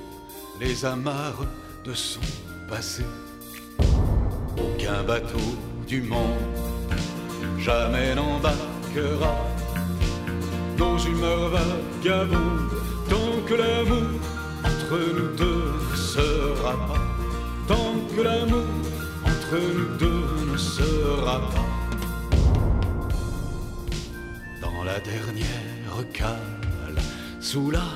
[0.59, 1.47] les amarres
[1.85, 2.21] de son
[2.69, 3.05] passé.
[4.59, 5.39] Aucun bateau
[5.87, 6.19] du monde
[7.59, 9.37] jamais n'embarquera
[10.81, 12.75] nos humeurs vagabondes
[13.13, 14.11] tant que l'amour
[14.65, 17.05] entre nous deux ne sera pas
[17.69, 18.73] tant que l'amour
[19.33, 21.71] entre nous deux ne sera pas.
[24.63, 26.99] Dans la dernière cale
[27.41, 27.89] sous la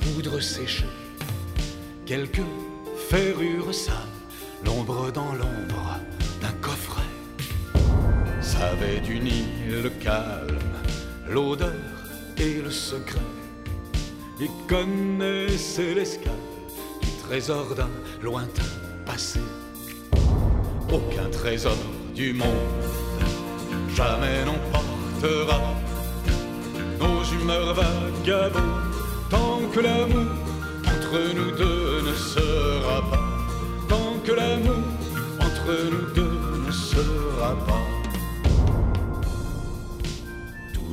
[0.00, 0.94] poudre séchée
[2.06, 2.48] quelques
[3.08, 4.16] ferrures sales
[4.64, 5.88] l'ombre dans l'ombre
[6.40, 7.12] d'un coffret
[8.40, 10.74] savait du Nil le calme,
[11.28, 11.99] l'odeur
[12.40, 13.20] et le secret.
[14.40, 16.32] Il connaissait l'escale
[17.02, 17.90] du trésor d'un
[18.22, 18.70] lointain
[19.04, 19.40] passé.
[20.90, 21.76] Aucun trésor
[22.14, 22.48] du monde
[23.94, 25.60] jamais n'emportera
[26.98, 28.94] nos humeurs vagabondes
[29.28, 30.32] tant que l'amour
[30.86, 33.28] entre nous deux ne sera pas.
[33.88, 34.84] Tant que l'amour
[35.40, 37.99] entre nous deux ne sera pas.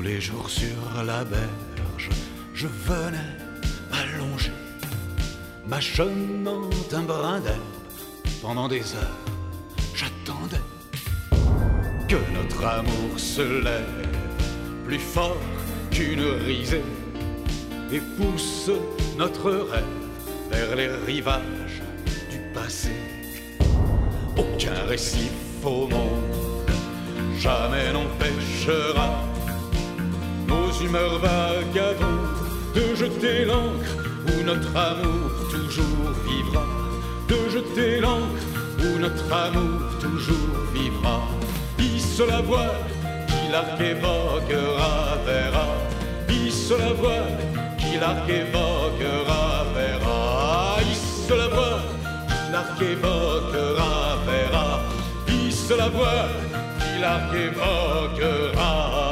[0.08, 2.10] Les jours sur la berge,
[2.54, 3.32] je venais
[3.92, 4.54] m'allonger,
[5.68, 7.74] mâchonnant un brin d'herbe.
[8.42, 9.22] Pendant des heures,
[9.94, 10.64] j'attendais
[12.08, 14.08] que notre amour se lève
[14.86, 15.42] plus fort
[15.92, 16.86] qu'une risée
[17.92, 18.72] et pousse
[19.18, 19.84] notre rêve
[20.50, 21.82] vers les rivages
[22.32, 22.96] du passé.
[24.38, 25.34] Aucun récif
[25.66, 26.24] au monde
[27.38, 29.37] jamais n'empêchera
[30.48, 32.38] nos humeurs vagabondes
[32.74, 33.94] de jeter l'encre
[34.28, 36.66] où notre amour toujours vivra,
[37.28, 38.46] de jeter l'encre
[38.80, 41.22] où notre amour toujours vivra.
[41.80, 42.86] Hisse la voile
[43.28, 45.68] qui l'arc évoquera verra,
[46.30, 47.38] hisse la voile
[47.78, 51.90] qui l'arc évoquera verra, hisse la voile
[52.28, 54.82] qui l'arc évoquera verra,
[55.28, 56.36] hisse la voile
[56.80, 59.07] qui l'arc évoquera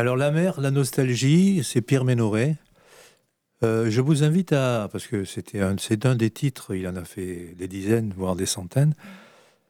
[0.00, 2.54] Alors la mer, la nostalgie, c'est Pierre Ménoré.
[3.64, 6.94] Euh, je vous invite à, parce que c'était un, c'est un des titres, il en
[6.94, 8.94] a fait des dizaines, voire des centaines.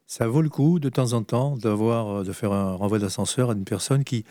[0.06, 3.54] Ça vaut le coup de temps en temps d'avoir, de faire un renvoi d'ascenseur à
[3.54, 4.26] une personne qui,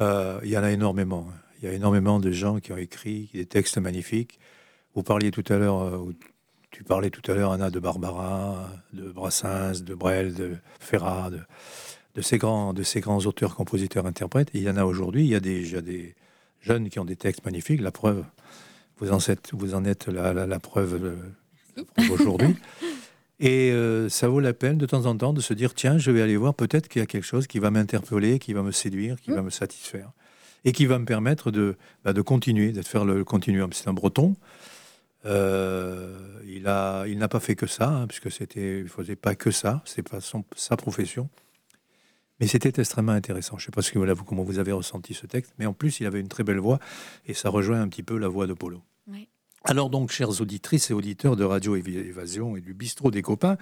[0.00, 1.26] euh, il y en a énormément.
[1.30, 1.38] hein.
[1.60, 4.38] Il y a énormément de gens qui ont écrit des textes magnifiques.
[4.94, 6.14] Vous parliez tout à l'heure, euh,
[6.70, 11.40] tu parlais tout à l'heure, Anna, de Barbara, de Brassens, de Brel, de Ferrat, de,
[12.14, 14.48] de ces grands, de ces grands auteurs, compositeurs, interprètes.
[14.54, 15.22] Et il y en a aujourd'hui.
[15.24, 16.14] Il y a déjà des
[16.60, 17.80] jeunes qui ont des textes magnifiques.
[17.80, 18.24] La preuve,
[18.98, 22.56] vous en êtes, vous en êtes la, la- la preuve, euh, preuve aujourd'hui.
[23.40, 26.12] Et euh, ça vaut la peine de temps en temps de se dire tiens, je
[26.12, 28.70] vais aller voir, peut-être qu'il y a quelque chose qui va m'interpeller, qui va me
[28.70, 30.12] séduire, qui va me satisfaire.
[30.64, 33.72] Et qui va me permettre de, bah, de continuer, de faire le continuum.
[33.72, 34.36] C'est un breton.
[35.26, 36.62] Euh, il
[37.18, 40.20] n'a pas fait que ça, hein, puisque c'était, il faisait pas que ça, c'est pas
[40.20, 41.28] son, sa profession.
[42.40, 43.56] Mais c'était extrêmement intéressant.
[43.58, 45.66] Je ne sais pas ce que, voilà, vous- comment vous avez ressenti ce texte, mais
[45.66, 46.78] en plus, il avait une très belle voix
[47.26, 48.82] et ça rejoint un petit peu la voix de Polo.
[49.06, 49.28] Oui.
[49.64, 53.56] Alors donc, chères auditrices et auditeurs de Radio Évasion et du Bistrot des Copains,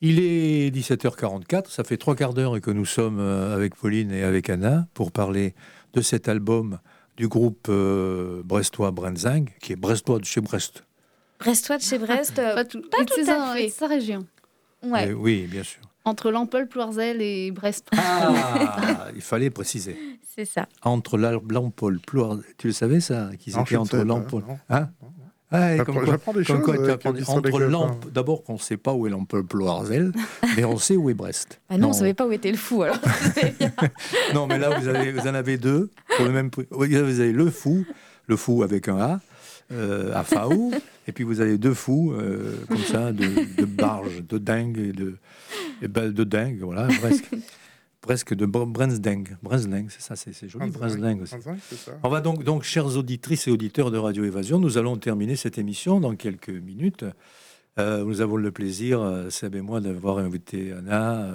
[0.00, 4.22] il est 17h44, ça fait trois quarts d'heure que nous sommes euh, avec Pauline et
[4.24, 5.54] avec Anna pour parler
[5.94, 6.78] de cet album
[7.16, 10.84] du groupe euh, brestois Brenzing, qui est brestois de chez Brest.
[11.40, 12.38] Brestois de chez Brest.
[12.38, 13.68] euh, Pas tout, pas tout à fait.
[13.70, 14.26] sa région.
[14.82, 15.12] ouais.
[15.12, 15.80] Oui, bien sûr.
[16.06, 17.88] Entre Lampol, Ploirzel et Brest.
[17.96, 19.96] Ah, il fallait préciser.
[20.34, 20.66] C'est ça.
[20.82, 24.42] Entre la- Lampol, Ploir, tu le savais ça Qu'ils étaient ne entre Lampol.
[24.70, 24.88] Hein
[25.84, 27.60] comme quoi- des comme choses quoi apprends- entre.
[27.60, 30.12] Lampe, d'abord qu'on ne sait pas où est Lampol Ploirzel,
[30.56, 31.60] mais on sait où est Brest.
[31.70, 32.98] Bah non, on savait pas où était le fou alors.
[34.34, 36.66] Non, mais là, vous, avez, vous en avez deux pour le même prix.
[36.70, 37.84] Vous avez le fou,
[38.26, 39.20] le fou avec un A,
[39.72, 40.72] euh, à Faou,
[41.08, 43.26] et puis vous avez deux fous, euh, comme ça, de,
[43.56, 45.16] de barge, de dingue et de,
[45.82, 47.28] et ben, de dingue, voilà, presque.
[48.00, 49.24] presque de br- Brensdeng.
[49.42, 51.34] Brensdeng, c'est ça, c'est joli, Brensdeng aussi.
[52.02, 55.58] On va donc, donc, chères auditrices et auditeurs de Radio Évasion, nous allons terminer cette
[55.58, 57.04] émission dans quelques minutes.
[57.78, 61.28] Euh, nous avons le plaisir, euh, Seb et moi, d'avoir invité Anna,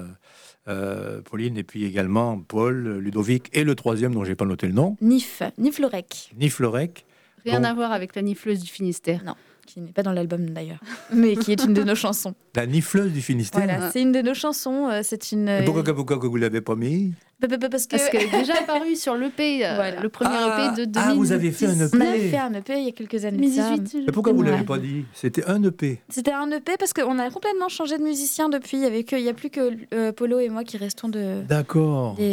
[0.68, 4.74] euh, Pauline, et puis également Paul, Ludovic, et le troisième dont j'ai pas noté le
[4.74, 7.06] nom, Nif, Nif Lorec, Niflorec.
[7.44, 7.66] Rien Bon.
[7.68, 9.24] à voir avec la nifleuse du Finistère.
[9.66, 10.80] Qui n'est pas dans l'album d'ailleurs,
[11.14, 12.34] mais qui est une de nos chansons.
[12.55, 13.64] La nifleuse du Finistère.
[13.64, 14.88] Voilà, c'est une de nos chansons.
[14.89, 15.47] euh, C'est une.
[15.49, 17.14] Et pourquoi, pourquoi que vous l'avez pas mis?
[17.39, 17.95] Bah, bah, bah, Parce que.
[17.97, 20.01] Parce qu'elle est déjà apparue sur l'EP, euh, Voilà.
[20.01, 20.99] le premier Ah, EP de 2010.
[21.12, 21.97] ah, vous avez fait un EP.
[21.97, 23.47] On avait fait un EP il y a quelques années.
[23.47, 23.70] de ça.
[23.70, 24.09] 2018.
[24.09, 24.64] Et pourquoi vous l'avez Ouais.
[24.64, 25.05] pas dit?
[25.14, 26.01] C'était un EP.
[26.09, 28.78] C'était un EP parce qu'on a complètement changé de musicien depuis.
[28.78, 31.09] Il y avait que, il y a plus que euh, Polo et moi qui restons
[31.09, 31.41] de.
[31.47, 32.16] D'accord.
[32.16, 32.24] Des,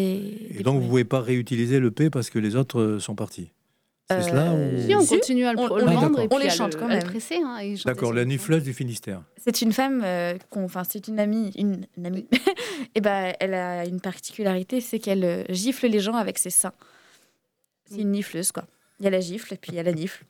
[0.51, 0.89] Et des donc vous premiers.
[0.89, 3.51] pouvez pas réutiliser l'EP parce que les autres euh, sont partis.
[4.11, 6.37] C'est Euh, cela ou- Si, on Si, continue à le, on- le vendre et on
[6.37, 7.03] puis les chante le- quand même.
[7.03, 9.21] presser, hein, et D'accord, la le- nifleuse du Finistère.
[9.37, 12.27] C'est une femme, euh, enfin c'est une amie, une, une amie.
[12.95, 16.73] et ben elle a une particularité, c'est qu'elle euh, gifle les gens avec ses seins.
[17.91, 18.65] C'est une nifleuse quoi.
[19.01, 20.25] Il y a la gifle et puis il y a la nifle.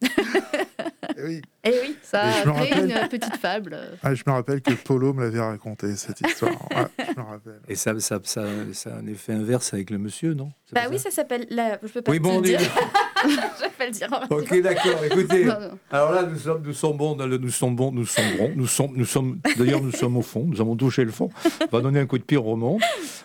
[1.16, 1.43] Eh oui.
[1.64, 1.97] Et oui.
[2.03, 3.79] Ça Et a je me créé rappelle- une petite fable.
[4.03, 6.53] Ah, je me rappelle que Polo me l'avait raconté, cette histoire.
[6.76, 7.61] Ouais, je me rappelle.
[7.68, 10.53] Et ça, ça, ça, ça a un effet inverse avec le monsieur, non?
[10.72, 11.05] Bah oui, ça?
[11.11, 11.79] ça s'appelle la.
[11.83, 12.61] Je peux pas Oui, te bon, dire.
[13.29, 14.09] je vais pas le dire.
[14.12, 14.35] en.
[14.35, 15.05] Ok, d'accord.
[15.05, 15.47] Écoutez,
[15.91, 18.93] alors là, nous sommes, nous sommes bons, nous sommes bons, nous sommes bons, nous sommes,
[18.95, 19.39] nous sommes.
[19.57, 20.45] D'ailleurs, nous sommes au fond.
[20.47, 21.31] Nous avons touché le fond.
[21.73, 22.79] On va donner un coup de pied au roman.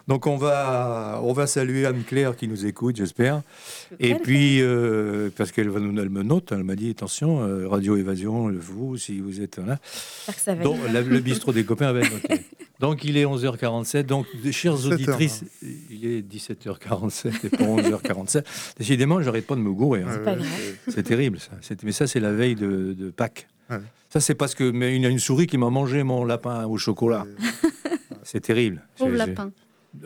[0.07, 3.41] Donc, on va, on va saluer Anne Claire qui nous écoute, j'espère.
[4.01, 7.67] Et puis, euh, parce qu'elle va nous, elle me note, elle m'a dit attention, euh,
[7.69, 9.79] Radio Évasion, vous, si vous êtes là.
[10.57, 10.63] Va.
[10.63, 12.43] Donc, la- le bistrot des copains avait noté.
[12.81, 14.03] Donc, il est 11h47.
[14.05, 15.43] Donc, chères 17h, auditrices,
[15.89, 18.43] il est 17h47 et pas 11h47.
[18.77, 20.01] Décidément, j'arrête pas de me gourer.
[20.01, 20.09] hein.
[20.89, 21.51] C'est- terrible, ça.
[21.83, 23.47] Mais ça, c'est la veille de, de Pâques.
[23.69, 23.77] Ouais.
[24.09, 26.65] Ça, c'est parce que mais il y a une souris qui m'a mangé mon lapin
[26.65, 27.25] au chocolat.
[28.23, 28.81] C'est terrible.
[28.97, 29.51] Pauvre lapin.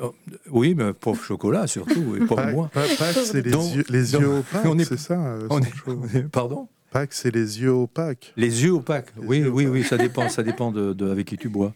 [0.01, 0.13] Oh,
[0.51, 2.69] oui, mais pauvre chocolat surtout, et pauvre moi.
[2.73, 5.47] Pâques, Pâques, c'est les Donc- yeux, les donc, yeux opaques, on est- c'est ça euh,
[5.49, 6.67] On est- pardon?
[6.91, 8.33] Pâques, c'est les yeux opaques.
[8.37, 9.13] Les yeux opaques.
[9.19, 9.73] Les oui, yeux oui, opaques.
[9.75, 11.73] oui, ça dépend, ça dépend de, de avec qui tu bois.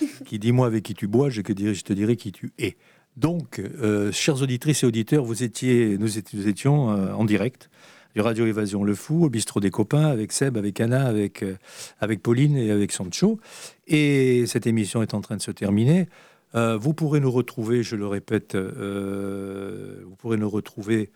[0.26, 2.52] qui dit moi avec qui tu bois, je, que dirais- je te dirai qui tu
[2.58, 2.76] es.
[3.18, 7.68] Donc, euh, chers auditrices et auditeurs, vous étiez, nous, étions, nous étions, euh, en direct
[8.14, 11.56] du Radio Évasion Le Fou, au bistrot des copains, avec Seb, avec Anna, avec, euh,
[12.00, 13.38] avec Pauline et avec Sancho.
[13.86, 16.08] Et cette émission est en train de se terminer.
[16.54, 21.10] Euh, vous pourrez nous retrouver, je le répète, euh, vous pourrez nous retrouver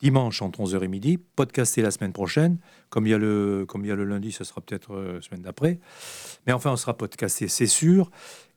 [0.00, 2.58] dimanche entre 11h et midi, podcasté la semaine prochaine.
[2.90, 5.20] Comme il y a le, comme il y a le lundi, ce sera peut-être euh,
[5.22, 5.78] semaine d'après.
[6.46, 8.10] Mais enfin, on sera podcasté, c'est sûr.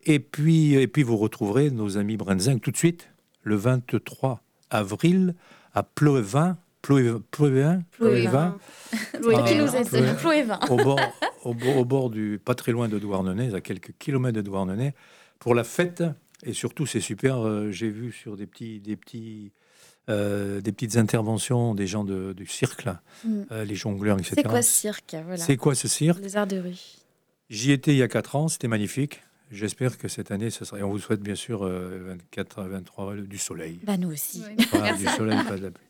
[0.06, 3.10] Et puis, et puis, vous retrouverez nos amis Brenzing tout de suite,
[3.44, 5.36] le 23 avril,
[5.74, 8.58] à Ploévin, Ploévin, Ploévin, Ploévin,
[8.92, 10.12] C'est Ah, qui nous aide, c'est ouais.
[10.12, 10.60] le Flo et Vin.
[10.70, 11.00] au bord,
[11.44, 14.94] au, bord, au bord du, pas très loin de Douarnenez, à quelques kilomètres de Douarnenez,
[15.40, 16.04] pour la fête.
[16.44, 17.38] Et surtout, c'est super.
[17.46, 19.52] euh, J'ai vu sur des petits, des petits,
[20.10, 23.42] euh, des petites interventions des gens de- du cirque, là, Mm.
[23.52, 24.36] euh, les jongleurs, etc.
[24.38, 25.38] C'est quoi ce cirque voilà?
[25.38, 26.20] C'est quoi ce cirque?
[26.22, 26.78] Les arts de rue.
[27.50, 29.22] J'y étais il y a 4 ans, c'était magnifique.
[29.52, 30.78] J'espère que cette année, ce sera.
[30.80, 33.80] Et on vous souhaite bien sûr euh, 24, 23, du soleil.
[33.84, 34.42] Bah nous aussi.
[34.44, 34.56] Ouais.
[34.72, 35.88] Voilà, du soleil, pas de la pluie.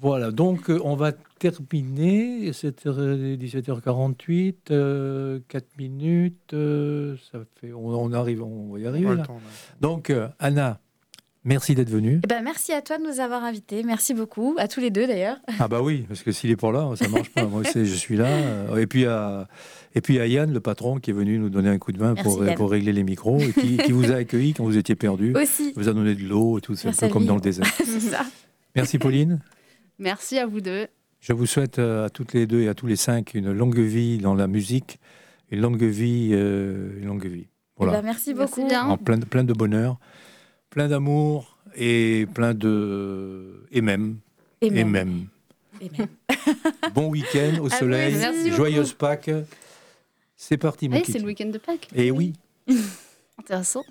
[0.00, 1.12] Voilà, donc on va
[1.52, 6.52] C'est euh, 17h48, euh, 4 minutes.
[6.54, 9.22] euh, ça fait, on, on arrive, on va y arriver là.
[9.24, 9.40] temps.
[9.80, 10.80] Donc euh, Anna,
[11.44, 12.20] merci d'être venue.
[12.24, 13.82] Eh ben, merci à toi de nous avoir invités.
[13.82, 15.36] Merci beaucoup, à tous les deux d'ailleurs.
[15.58, 17.44] Ah bah oui, parce que s'il est pas là, ça marche pas.
[17.46, 18.26] Moi, c'est, je suis là.
[18.26, 19.46] Euh, Et puis à,
[19.94, 22.14] et puis à Yann, le patron, qui est venu nous donner un coup de main
[22.14, 24.96] pour, Merci, pour régler les micros et qui, qui vous a accueilli quand vous étiez
[24.96, 25.34] perdu.
[25.36, 25.72] Aussi.
[25.76, 27.28] Vous a donné de l'eau et tout, c'est un peu comme lui.
[27.28, 27.66] dans le désert.
[27.84, 28.24] C'est ça.
[28.74, 29.40] Merci Pauline.
[29.98, 30.86] Merci à vous deux.
[31.24, 33.78] Je vous souhaite euh, à toutes les deux et à tous les cinq une longue
[33.78, 34.98] vie dans la musique,
[35.50, 37.46] une longue vie, euh, une longue vie.
[37.46, 38.68] Eh Voilà, ben, merci Merci beaucoup.
[38.68, 38.84] bien.
[38.84, 39.96] en plein de, plein de bonheur,
[40.68, 44.18] plein d'amour et plein de et même
[44.60, 45.28] Et et même.
[45.80, 46.08] Et même.
[46.94, 48.16] Bon week-end au soleil.
[48.18, 49.30] Merci joyeuse Pâques.
[50.36, 51.88] C'est parti mon c'est le week-end de Pâques.
[51.94, 52.34] Et oui.
[53.38, 53.84] Intéressant.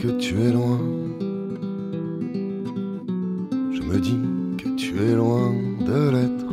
[0.00, 0.80] Que tu es loin,
[3.70, 4.18] je me dis
[4.56, 6.48] que tu es loin de l'être.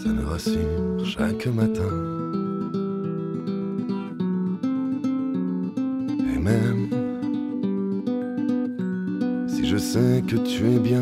[0.00, 1.92] Ça me rassure chaque matin.
[6.32, 6.88] Et même
[9.48, 10.97] si je sais que tu es bien,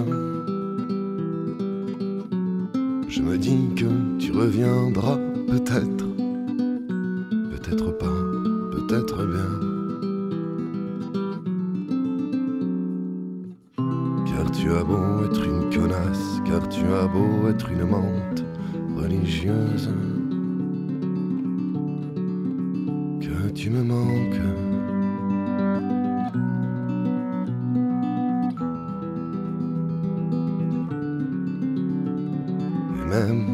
[33.16, 33.46] même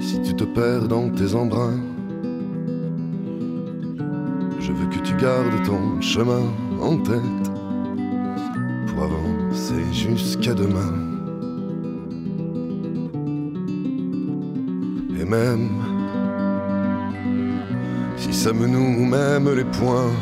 [0.00, 1.80] si tu te perds dans tes embruns,
[4.58, 6.44] je veux que tu gardes ton chemin
[6.80, 7.46] en tête
[8.86, 10.94] pour avancer jusqu'à demain.
[15.20, 15.68] Et même
[18.16, 20.16] si ça me noue même les poings,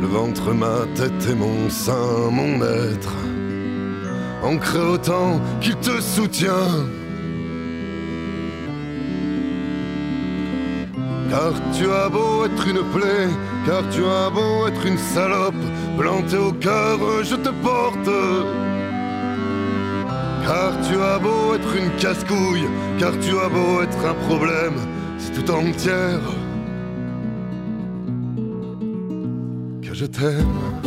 [0.00, 3.16] le ventre, ma tête et mon sein, mon être,
[4.46, 6.70] ancré autant qu'il te soutient.
[11.28, 13.28] Car tu as beau être une plaie,
[13.66, 15.64] car tu as beau être une salope,
[15.98, 18.10] plantée au cœur, je te porte.
[20.44, 22.68] Car tu as beau être une casse-couille,
[22.98, 24.76] car tu as beau être un problème,
[25.18, 26.20] c'est tout entière
[29.82, 30.85] que je t'aime.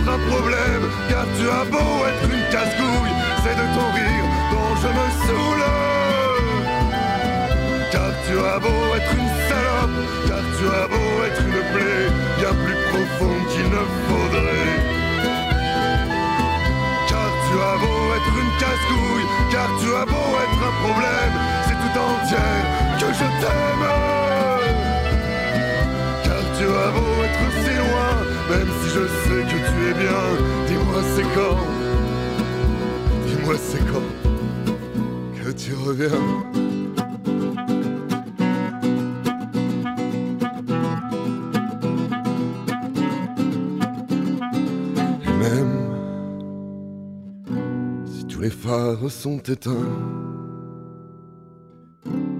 [0.00, 4.88] Un problème, car tu as beau être une casse-couille, c'est de ton rire dont je
[4.98, 5.66] me saoule.
[7.92, 12.54] Car tu as beau être une salope, car tu as beau être une plaie bien
[12.64, 14.76] plus profonde qu'il ne faudrait.
[17.08, 21.34] Car tu as beau être une casse-couille, car tu as beau être un problème,
[21.66, 22.64] c'est tout entière
[22.98, 23.86] que je t'aime.
[26.24, 28.14] Car tu as beau être si loin,
[28.52, 30.22] même si je sais que tu es bien,
[30.66, 31.58] dis-moi c'est quand,
[33.26, 34.10] dis-moi c'est quand
[35.38, 36.22] que tu reviens?
[45.24, 45.74] Et même
[48.04, 49.96] si tous les phares sont éteints,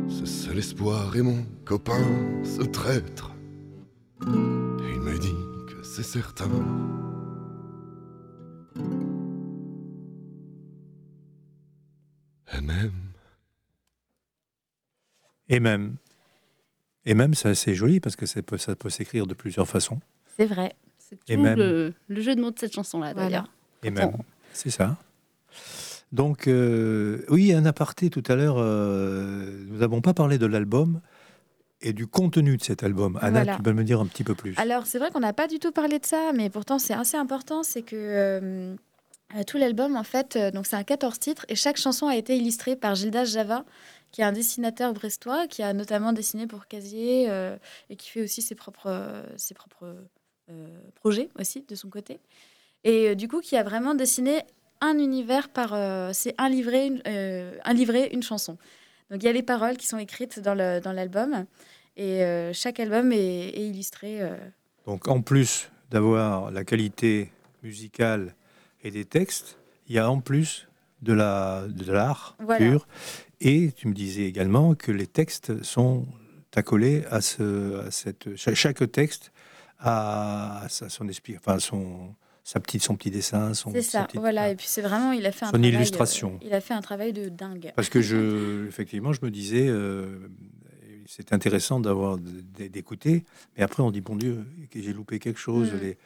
[0.08, 2.04] ce seul espoir est mon copain,
[2.44, 3.30] ce traître.
[6.03, 6.48] C'est certain.
[12.57, 12.92] Et même,
[15.48, 15.96] Et même.
[17.05, 19.98] Et même, c'est assez joli parce que ça peut, ça peut s'écrire de plusieurs façons.
[20.36, 20.74] C'est vrai.
[20.98, 23.28] C'est Et tout même- le, le jeu de mots de cette chanson-là, Voilà.
[23.28, 23.53] d'ailleurs.
[23.82, 24.12] Et même,
[24.53, 24.96] c'est ça.
[26.12, 28.57] Donc, euh, oui, un aparté tout à l'heure.
[28.59, 31.00] euh, nous n'avons pas parlé de l'album
[31.83, 33.18] et du contenu de cet album.
[33.20, 33.57] Anna, Voilà.
[33.57, 35.59] tu peux me dire un petit peu plus Alors, c'est vrai qu'on n'a pas du
[35.59, 37.62] tout parlé de ça, mais pourtant, c'est assez important.
[37.62, 38.74] C'est que euh,
[39.37, 42.16] euh, tout l'album, en fait, euh, donc c'est un 14 titres et chaque chanson a
[42.16, 43.64] été illustrée par Gildas Java,
[44.11, 47.57] qui est un dessinateur brestois, qui a notamment dessiné pour Casier euh,
[47.91, 49.95] et qui fait aussi ses propres, ses propres
[50.95, 52.20] projets aussi de son côté.
[52.85, 54.43] Et du coup, qui a vraiment dessiné
[54.83, 55.70] un univers par.
[56.14, 57.03] c'est un livret, une,
[57.64, 58.59] un livret, une chanson.
[59.11, 61.47] Donc il y a les paroles qui sont écrites dans le- dans l'album.
[61.97, 64.20] Et euh, chaque album est, est illustré.
[64.22, 64.36] euh,
[64.86, 67.30] Donc, en plus d'avoir la qualité
[67.62, 68.34] musicale
[68.82, 70.68] et des textes, il y a en plus
[71.03, 72.59] de la de l'art Voilà.
[72.70, 72.86] pur.
[73.40, 76.07] Et tu me disais également que les textes sont
[76.55, 79.32] accolés à ce, à cette cha- chaque texte
[79.80, 82.14] a sa, son esprit, enfin son
[82.45, 84.51] sa petite son petit dessin, son C'est sa ça, petite- voilà.
[84.51, 86.32] Et puis c'est vraiment, il a fait un Son travail, illustration.
[86.34, 87.72] euh, il a fait un travail de dingue.
[87.76, 90.28] Parce que je, effectivement, je me disais, euh,
[91.07, 93.24] c'est intéressant d'avoir d'écouter,
[93.57, 94.44] mais après on dit bon Dieu,
[94.74, 95.72] j'ai loupé quelque chose.
[95.72, 95.78] Mm.
[95.80, 95.98] Les,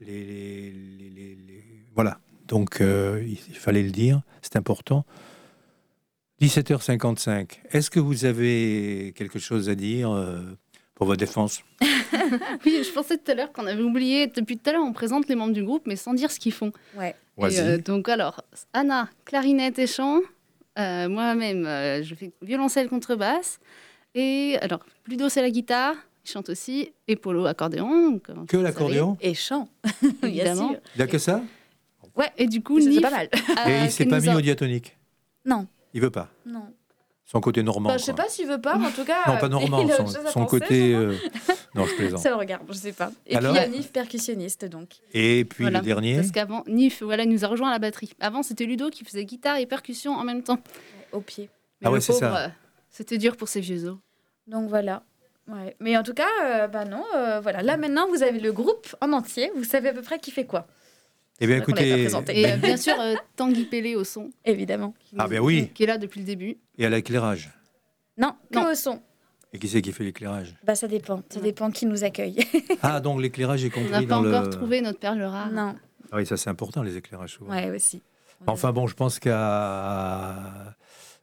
[0.00, 1.64] les, les- les- les- les-
[1.94, 2.18] voilà.
[2.46, 5.04] Donc euh, il, fallait le dire, c'est important.
[6.40, 7.60] 17h55.
[7.70, 10.40] Est-ce que vous avez quelque chose à dire euh,
[10.94, 11.62] pour votre défense?
[12.64, 14.26] Oui, je pensais tout à l'heure qu'on avait oublié.
[14.28, 16.52] Depuis tout à l'heure, on présente les membres du groupe, mais sans dire ce qu'ils
[16.52, 16.72] font.
[16.96, 17.14] Ouais.
[17.38, 17.58] Et, Vas-y.
[17.60, 20.20] euh, donc alors, Anna, clarinette et chant.
[20.78, 23.58] Euh, Moi-même, euh, je fais violoncelle, contrebasse.
[24.14, 25.94] Et alors, Ludo, c'est la guitare.
[26.24, 26.92] Il chante aussi.
[27.08, 28.20] Et Polo, accordéon.
[28.30, 29.68] euh, Que l'accordéon Et chant,
[30.22, 30.70] Évidemment.
[30.94, 31.42] Il n'y a que ça?
[32.16, 33.28] Ouais, et du coup, C'est Nif, pas mal.
[33.66, 34.96] euh, Et il s'est pas mis au diatonique?
[35.44, 36.28] Non, Il veut pas?
[36.46, 36.72] non.
[37.26, 37.88] Son côté normand.
[37.88, 39.16] Bah, je sais pas s'il veut pas, mais en tout cas.
[39.26, 40.94] Non, pas euh, normand, il a son, autre chose à son penser, côté.
[40.94, 41.16] euh,
[41.74, 42.20] Non, je plaisante.
[42.22, 43.10] Ça le regarde, je sais pas.
[43.26, 44.90] Et Alors puis il y a Nif, percussionniste, donc.
[45.14, 46.16] Et puis Voilà, le dernier.
[46.16, 48.12] Parce qu'avant, Nif, voilà, il nous a rejoint à la batterie.
[48.20, 50.58] Avant, c'était Ludo qui faisait guitare et percussion en même temps.
[51.12, 51.48] Au pied.
[51.80, 52.36] Mais Ah ouais, c'est ça.
[52.44, 52.48] euh,
[52.90, 53.96] C'était dur pour ces vieux os.
[54.46, 55.02] Donc voilà.
[55.48, 55.76] Ouais.
[55.80, 57.62] Mais en tout cas, euh, bah non, euh, voilà.
[57.62, 59.50] Là maintenant, vous avez le groupe en entier.
[59.56, 60.66] Vous savez à peu près qui fait quoi,
[61.40, 62.06] Eh bien, écoutez.
[62.30, 64.30] Et euh, bien sûr, euh, Tanguy Pelé au son.
[64.44, 64.94] évidemment.
[65.00, 65.70] qui Ah nous- ben oui.
[65.74, 66.56] Qui est là depuis le début.
[66.78, 67.50] Et à l'éclairage.
[68.16, 68.70] Non, que Non.
[68.70, 69.00] au son.
[69.52, 70.56] Et qui c'est qui fait l'éclairage?
[70.64, 71.22] Bah ça dépend.
[71.28, 72.38] Ça dépend qui nous accueille.
[72.82, 74.50] Ah, donc l'éclairage est On n'a compris pas dans encore le.
[74.50, 75.50] trouvé notre perle rare.
[75.52, 75.74] non.
[76.12, 77.50] Ah oui, ça c'est important, les éclairages souvent.
[77.50, 78.02] Ouais, aussi.
[78.46, 80.74] Enfin bon, je pense qu'à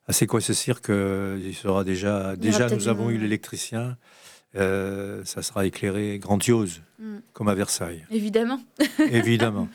[0.07, 2.31] à C'est quoi ce cirque euh, Il sera déjà.
[2.35, 3.97] Il Déjà, nous avons eu l'électricien.
[4.57, 7.19] Euh, ça sera éclairé grandiose, Mm.
[7.33, 8.59] comme à Versailles, Évidemment.
[9.11, 9.69] évidemment.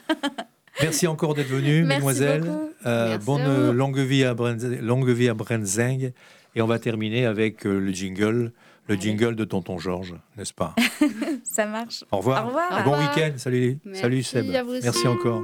[0.81, 2.45] Merci encore d'être venu, mesdemoiselles.
[2.85, 6.11] Euh, bonne longue vie à, Brenz- longue vie à Brenzing.
[6.55, 8.51] Et on va terminer avec euh, le jingle,
[8.87, 9.01] le Allez.
[9.01, 10.75] jingle de Tonton Georges, n'est-ce pas?
[11.43, 12.03] Ça marche.
[12.11, 12.47] Au revoir.
[12.79, 13.31] Au bon week-end.
[13.37, 14.45] Salut, Merci salut Seb.
[14.83, 15.41] Merci encore.